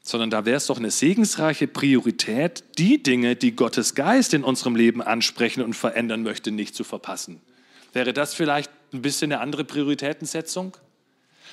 Sondern 0.00 0.30
da 0.30 0.44
wäre 0.44 0.58
es 0.58 0.66
doch 0.66 0.78
eine 0.78 0.92
segensreiche 0.92 1.66
Priorität, 1.66 2.62
die 2.78 3.02
Dinge, 3.02 3.34
die 3.34 3.56
Gottes 3.56 3.96
Geist 3.96 4.32
in 4.32 4.44
unserem 4.44 4.76
Leben 4.76 5.02
ansprechen 5.02 5.60
und 5.60 5.74
verändern 5.74 6.22
möchte, 6.22 6.52
nicht 6.52 6.76
zu 6.76 6.84
verpassen. 6.84 7.40
Wäre 7.92 8.12
das 8.12 8.32
vielleicht 8.32 8.70
ein 8.92 9.02
bisschen 9.02 9.32
eine 9.32 9.40
andere 9.40 9.64
Prioritätensetzung? 9.64 10.76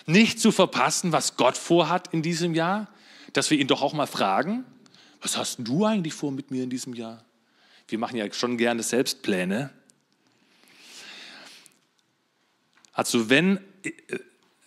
Nicht 0.05 0.39
zu 0.39 0.51
verpassen, 0.51 1.11
was 1.11 1.37
Gott 1.37 1.57
vorhat 1.57 2.13
in 2.13 2.21
diesem 2.21 2.53
Jahr, 2.53 2.87
dass 3.33 3.49
wir 3.49 3.57
ihn 3.57 3.67
doch 3.67 3.81
auch 3.81 3.93
mal 3.93 4.07
fragen, 4.07 4.65
was 5.21 5.37
hast 5.37 5.57
du 5.59 5.85
eigentlich 5.85 6.13
vor 6.13 6.31
mit 6.31 6.51
mir 6.51 6.63
in 6.63 6.69
diesem 6.69 6.93
Jahr? 6.93 7.23
Wir 7.87 7.99
machen 7.99 8.17
ja 8.17 8.31
schon 8.31 8.57
gerne 8.57 8.83
Selbstpläne. 8.83 9.71
Also 12.93 13.29
wenn, 13.29 13.57
äh, 13.83 13.91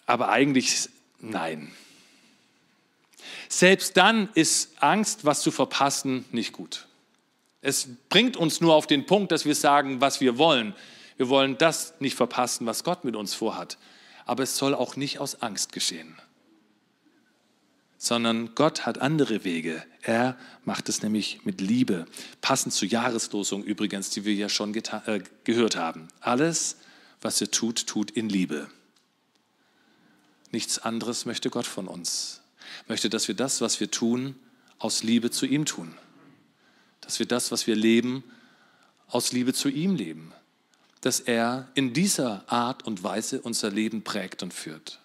aber 0.06 0.28
eigentlich 0.28 0.88
nein. 1.20 1.70
Selbst 3.48 3.96
dann 3.96 4.30
ist 4.34 4.82
Angst, 4.82 5.24
was 5.24 5.42
zu 5.42 5.50
verpassen, 5.50 6.24
nicht 6.32 6.52
gut. 6.52 6.86
Es 7.60 7.88
bringt 8.08 8.36
uns 8.36 8.60
nur 8.60 8.74
auf 8.74 8.86
den 8.86 9.06
Punkt, 9.06 9.30
dass 9.30 9.44
wir 9.44 9.54
sagen, 9.54 10.00
was 10.00 10.20
wir 10.20 10.36
wollen. 10.38 10.74
Wir 11.16 11.28
wollen 11.28 11.58
das 11.58 11.94
nicht 12.00 12.16
verpassen, 12.16 12.66
was 12.66 12.82
Gott 12.82 13.04
mit 13.04 13.14
uns 13.14 13.34
vorhat. 13.34 13.78
Aber 14.24 14.42
es 14.42 14.56
soll 14.56 14.74
auch 14.74 14.96
nicht 14.96 15.20
aus 15.20 15.42
Angst 15.42 15.72
geschehen, 15.72 16.18
sondern 18.02 18.56
Gott 18.56 18.84
hat 18.84 18.98
andere 18.98 19.44
Wege. 19.44 19.80
Er 20.00 20.36
macht 20.64 20.88
es 20.88 21.02
nämlich 21.02 21.44
mit 21.44 21.60
Liebe. 21.60 22.06
Passend 22.40 22.74
zur 22.74 22.88
Jahreslosung 22.88 23.62
übrigens, 23.62 24.10
die 24.10 24.24
wir 24.24 24.34
ja 24.34 24.48
schon 24.48 24.74
äh, 24.74 25.22
gehört 25.44 25.76
haben. 25.76 26.08
Alles, 26.18 26.78
was 27.20 27.40
er 27.40 27.52
tut, 27.52 27.86
tut 27.86 28.10
in 28.10 28.28
Liebe. 28.28 28.68
Nichts 30.50 30.80
anderes 30.80 31.26
möchte 31.26 31.48
Gott 31.48 31.64
von 31.64 31.86
uns. 31.86 32.40
Möchte, 32.88 33.08
dass 33.08 33.28
wir 33.28 33.36
das, 33.36 33.60
was 33.60 33.78
wir 33.78 33.88
tun, 33.88 34.34
aus 34.80 35.04
Liebe 35.04 35.30
zu 35.30 35.46
ihm 35.46 35.64
tun. 35.64 35.94
Dass 37.02 37.20
wir 37.20 37.26
das, 37.26 37.52
was 37.52 37.68
wir 37.68 37.76
leben, 37.76 38.24
aus 39.06 39.30
Liebe 39.30 39.54
zu 39.54 39.68
ihm 39.68 39.94
leben 39.94 40.32
dass 41.02 41.18
er 41.18 41.68
in 41.74 41.92
dieser 41.92 42.44
Art 42.46 42.86
und 42.86 43.02
Weise 43.02 43.42
unser 43.42 43.72
Leben 43.72 44.04
prägt 44.04 44.44
und 44.44 44.54
führt. 44.54 45.01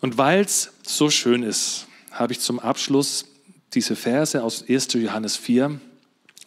Und 0.00 0.16
weil 0.18 0.40
es 0.40 0.72
so 0.82 1.10
schön 1.10 1.42
ist, 1.42 1.86
habe 2.10 2.32
ich 2.32 2.40
zum 2.40 2.58
Abschluss 2.58 3.26
diese 3.74 3.96
Verse 3.96 4.42
aus 4.42 4.64
1. 4.68 4.94
Johannes 4.94 5.36
4, 5.36 5.80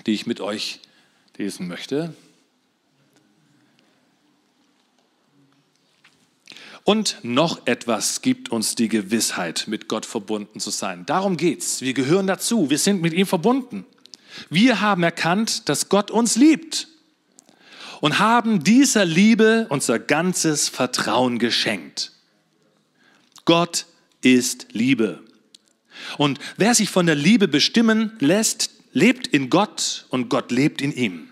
die 0.05 0.13
ich 0.13 0.25
mit 0.25 0.41
euch 0.41 0.79
lesen 1.37 1.67
möchte. 1.67 2.13
Und 6.83 7.17
noch 7.23 7.65
etwas 7.65 8.21
gibt 8.21 8.49
uns 8.49 8.75
die 8.75 8.89
Gewissheit, 8.89 9.65
mit 9.67 9.87
Gott 9.87 10.05
verbunden 10.05 10.59
zu 10.59 10.69
sein. 10.69 11.05
Darum 11.05 11.37
geht's. 11.37 11.81
Wir 11.81 11.93
gehören 11.93 12.27
dazu. 12.27 12.69
Wir 12.69 12.77
sind 12.77 13.01
mit 13.01 13.13
ihm 13.13 13.25
verbunden. 13.25 13.85
Wir 14.49 14.81
haben 14.81 15.03
erkannt, 15.03 15.69
dass 15.69 15.87
Gott 15.87 16.11
uns 16.11 16.35
liebt 16.35 16.89
und 18.01 18.19
haben 18.19 18.63
dieser 18.63 19.05
Liebe 19.05 19.67
unser 19.69 19.97
ganzes 19.97 20.67
Vertrauen 20.67 21.39
geschenkt. 21.39 22.12
Gott 23.45 23.85
ist 24.21 24.67
Liebe. 24.71 25.23
Und 26.17 26.39
wer 26.57 26.73
sich 26.75 26.89
von 26.89 27.05
der 27.05 27.15
Liebe 27.15 27.47
bestimmen 27.47 28.13
lässt, 28.19 28.69
lebt 28.93 29.27
in 29.27 29.49
Gott 29.49 30.05
und 30.09 30.29
Gott 30.29 30.51
lebt 30.51 30.81
in 30.81 30.91
ihm. 30.93 31.29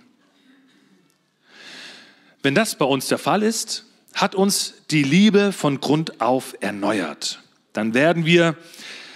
Wenn 2.44 2.56
das 2.56 2.76
bei 2.76 2.86
uns 2.86 3.08
der 3.08 3.18
Fall 3.18 3.44
ist, 3.44 3.86
hat 4.14 4.36
uns 4.36 4.74
die 4.90 5.04
Liebe 5.04 5.52
von 5.52 5.80
Grund 5.80 6.22
auf 6.22 6.56
erneuert. 6.60 7.42
Dann 7.74 7.94
werden 7.94 8.26
wir 8.26 8.58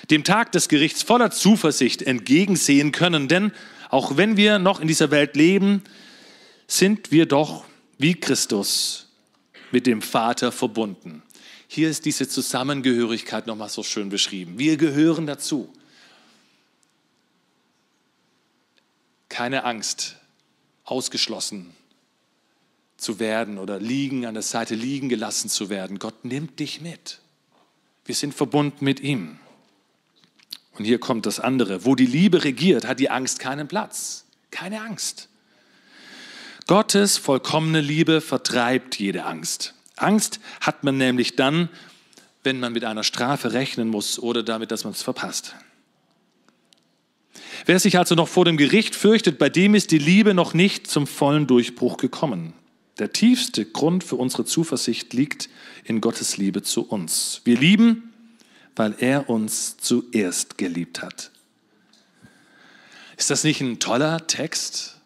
dem 0.09 0.23
Tag 0.23 0.51
des 0.51 0.69
Gerichts 0.69 1.01
voller 1.03 1.31
Zuversicht 1.31 2.01
entgegensehen 2.01 2.91
können, 2.91 3.27
denn 3.27 3.51
auch 3.89 4.17
wenn 4.17 4.37
wir 4.37 4.59
noch 4.59 4.79
in 4.79 4.87
dieser 4.87 5.11
Welt 5.11 5.35
leben, 5.35 5.83
sind 6.67 7.11
wir 7.11 7.25
doch 7.25 7.65
wie 7.97 8.13
Christus 8.13 9.07
mit 9.71 9.87
dem 9.87 10.01
Vater 10.01 10.51
verbunden. 10.51 11.23
Hier 11.67 11.89
ist 11.89 12.05
diese 12.05 12.27
Zusammengehörigkeit 12.27 13.47
nochmal 13.47 13.69
so 13.69 13.83
schön 13.83 14.09
beschrieben. 14.09 14.59
Wir 14.59 14.77
gehören 14.77 15.25
dazu. 15.25 15.73
Keine 19.29 19.63
Angst, 19.63 20.15
ausgeschlossen 20.83 21.71
zu 22.97 23.19
werden 23.19 23.57
oder 23.57 23.79
liegen, 23.79 24.25
an 24.25 24.33
der 24.33 24.43
Seite 24.43 24.75
liegen 24.75 25.09
gelassen 25.09 25.49
zu 25.49 25.69
werden. 25.69 25.99
Gott 25.99 26.23
nimmt 26.23 26.59
dich 26.59 26.81
mit. 26.81 27.19
Wir 28.05 28.15
sind 28.15 28.33
verbunden 28.33 28.85
mit 28.85 28.99
ihm. 28.99 29.39
Und 30.77 30.85
hier 30.85 30.99
kommt 30.99 31.25
das 31.25 31.39
andere. 31.39 31.85
Wo 31.85 31.95
die 31.95 32.05
Liebe 32.05 32.43
regiert, 32.43 32.85
hat 32.85 32.99
die 32.99 33.09
Angst 33.09 33.39
keinen 33.39 33.67
Platz. 33.67 34.25
Keine 34.51 34.81
Angst. 34.81 35.29
Gottes 36.67 37.17
vollkommene 37.17 37.81
Liebe 37.81 38.21
vertreibt 38.21 38.97
jede 38.99 39.25
Angst. 39.25 39.73
Angst 39.95 40.39
hat 40.61 40.83
man 40.83 40.97
nämlich 40.97 41.35
dann, 41.35 41.69
wenn 42.43 42.59
man 42.59 42.73
mit 42.73 42.83
einer 42.83 43.03
Strafe 43.03 43.53
rechnen 43.53 43.87
muss 43.87 44.19
oder 44.19 44.43
damit, 44.43 44.71
dass 44.71 44.83
man 44.83 44.93
es 44.93 45.01
verpasst. 45.01 45.55
Wer 47.65 47.79
sich 47.79 47.97
also 47.97 48.13
noch 48.15 48.27
vor 48.27 48.45
dem 48.45 48.57
Gericht 48.57 48.95
fürchtet, 48.95 49.39
bei 49.39 49.49
dem 49.49 49.73
ist 49.73 49.91
die 49.91 49.97
Liebe 49.97 50.33
noch 50.33 50.53
nicht 50.53 50.87
zum 50.87 51.07
vollen 51.07 51.47
Durchbruch 51.47 51.97
gekommen. 51.97 52.53
Der 52.99 53.11
tiefste 53.11 53.65
Grund 53.65 54.03
für 54.03 54.15
unsere 54.15 54.45
Zuversicht 54.45 55.13
liegt 55.13 55.49
in 55.83 55.99
Gottes 55.99 56.37
Liebe 56.37 56.61
zu 56.61 56.87
uns. 56.87 57.41
Wir 57.43 57.57
lieben, 57.57 58.13
weil 58.75 58.95
er 58.99 59.29
uns 59.29 59.77
zuerst 59.77 60.57
geliebt 60.57 61.01
hat. 61.01 61.31
Ist 63.17 63.29
das 63.29 63.43
nicht 63.43 63.61
ein 63.61 63.79
toller 63.79 64.27
Text, 64.27 64.97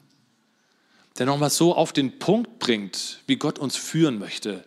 der 1.17 1.25
nochmal 1.25 1.49
so 1.49 1.75
auf 1.75 1.93
den 1.93 2.19
Punkt 2.19 2.59
bringt, 2.59 3.21
wie 3.27 3.37
Gott 3.37 3.59
uns 3.59 3.75
führen 3.75 4.19
möchte? 4.19 4.63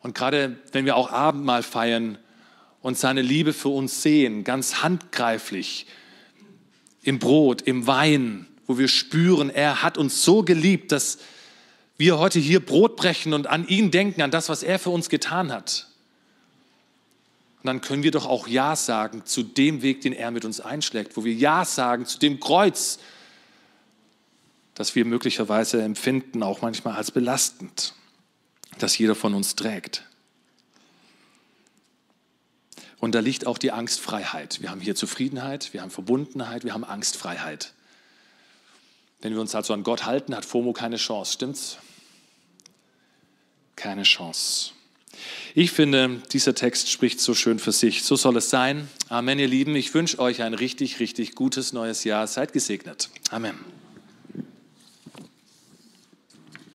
Und 0.00 0.14
gerade 0.14 0.56
wenn 0.72 0.84
wir 0.84 0.96
auch 0.96 1.10
Abendmahl 1.10 1.62
feiern 1.62 2.18
und 2.82 2.98
seine 2.98 3.22
Liebe 3.22 3.52
für 3.52 3.68
uns 3.68 4.02
sehen, 4.02 4.44
ganz 4.44 4.82
handgreiflich, 4.82 5.86
im 7.02 7.18
Brot, 7.18 7.62
im 7.62 7.86
Wein, 7.86 8.46
wo 8.66 8.78
wir 8.78 8.88
spüren, 8.88 9.50
er 9.50 9.82
hat 9.82 9.96
uns 9.98 10.22
so 10.22 10.42
geliebt, 10.42 10.92
dass 10.92 11.18
wir 11.96 12.18
heute 12.18 12.38
hier 12.38 12.64
Brot 12.64 12.96
brechen 12.96 13.32
und 13.32 13.46
an 13.46 13.66
ihn 13.66 13.90
denken, 13.90 14.22
an 14.22 14.30
das, 14.30 14.48
was 14.48 14.62
er 14.62 14.78
für 14.78 14.90
uns 14.90 15.08
getan 15.08 15.50
hat. 15.50 15.88
Und 17.62 17.66
dann 17.66 17.80
können 17.80 18.04
wir 18.04 18.12
doch 18.12 18.26
auch 18.26 18.46
Ja 18.46 18.76
sagen 18.76 19.22
zu 19.24 19.42
dem 19.42 19.82
Weg, 19.82 20.02
den 20.02 20.12
er 20.12 20.30
mit 20.30 20.44
uns 20.44 20.60
einschlägt, 20.60 21.16
wo 21.16 21.24
wir 21.24 21.32
Ja 21.32 21.64
sagen 21.64 22.06
zu 22.06 22.18
dem 22.18 22.38
Kreuz, 22.38 23.00
das 24.74 24.94
wir 24.94 25.04
möglicherweise 25.04 25.82
empfinden, 25.82 26.42
auch 26.44 26.62
manchmal 26.62 26.94
als 26.94 27.10
belastend, 27.10 27.94
das 28.82 28.98
jeder 28.98 29.14
von 29.14 29.34
uns 29.34 29.54
trägt. 29.56 30.04
Und 32.98 33.14
da 33.14 33.20
liegt 33.20 33.46
auch 33.46 33.58
die 33.58 33.70
Angstfreiheit. 33.70 34.60
Wir 34.60 34.70
haben 34.70 34.80
hier 34.80 34.94
Zufriedenheit, 34.94 35.72
wir 35.72 35.82
haben 35.82 35.90
Verbundenheit, 35.90 36.64
wir 36.64 36.74
haben 36.74 36.84
Angstfreiheit. 36.84 37.72
Wenn 39.20 39.34
wir 39.34 39.40
uns 39.40 39.54
also 39.54 39.72
an 39.74 39.82
Gott 39.82 40.04
halten, 40.04 40.34
hat 40.34 40.44
FOMO 40.44 40.72
keine 40.72 40.96
Chance, 40.96 41.32
stimmt's? 41.32 41.78
Keine 43.76 44.02
Chance. 44.02 44.72
Ich 45.54 45.72
finde, 45.72 46.22
dieser 46.32 46.54
Text 46.54 46.90
spricht 46.90 47.20
so 47.20 47.34
schön 47.34 47.58
für 47.58 47.72
sich. 47.72 48.04
So 48.04 48.16
soll 48.16 48.36
es 48.36 48.50
sein. 48.50 48.88
Amen, 49.08 49.38
ihr 49.38 49.48
Lieben. 49.48 49.74
Ich 49.74 49.94
wünsche 49.94 50.18
euch 50.18 50.42
ein 50.42 50.54
richtig, 50.54 51.00
richtig 51.00 51.34
gutes 51.34 51.72
neues 51.72 52.04
Jahr. 52.04 52.26
Seid 52.26 52.52
gesegnet. 52.52 53.10
Amen. 53.30 53.58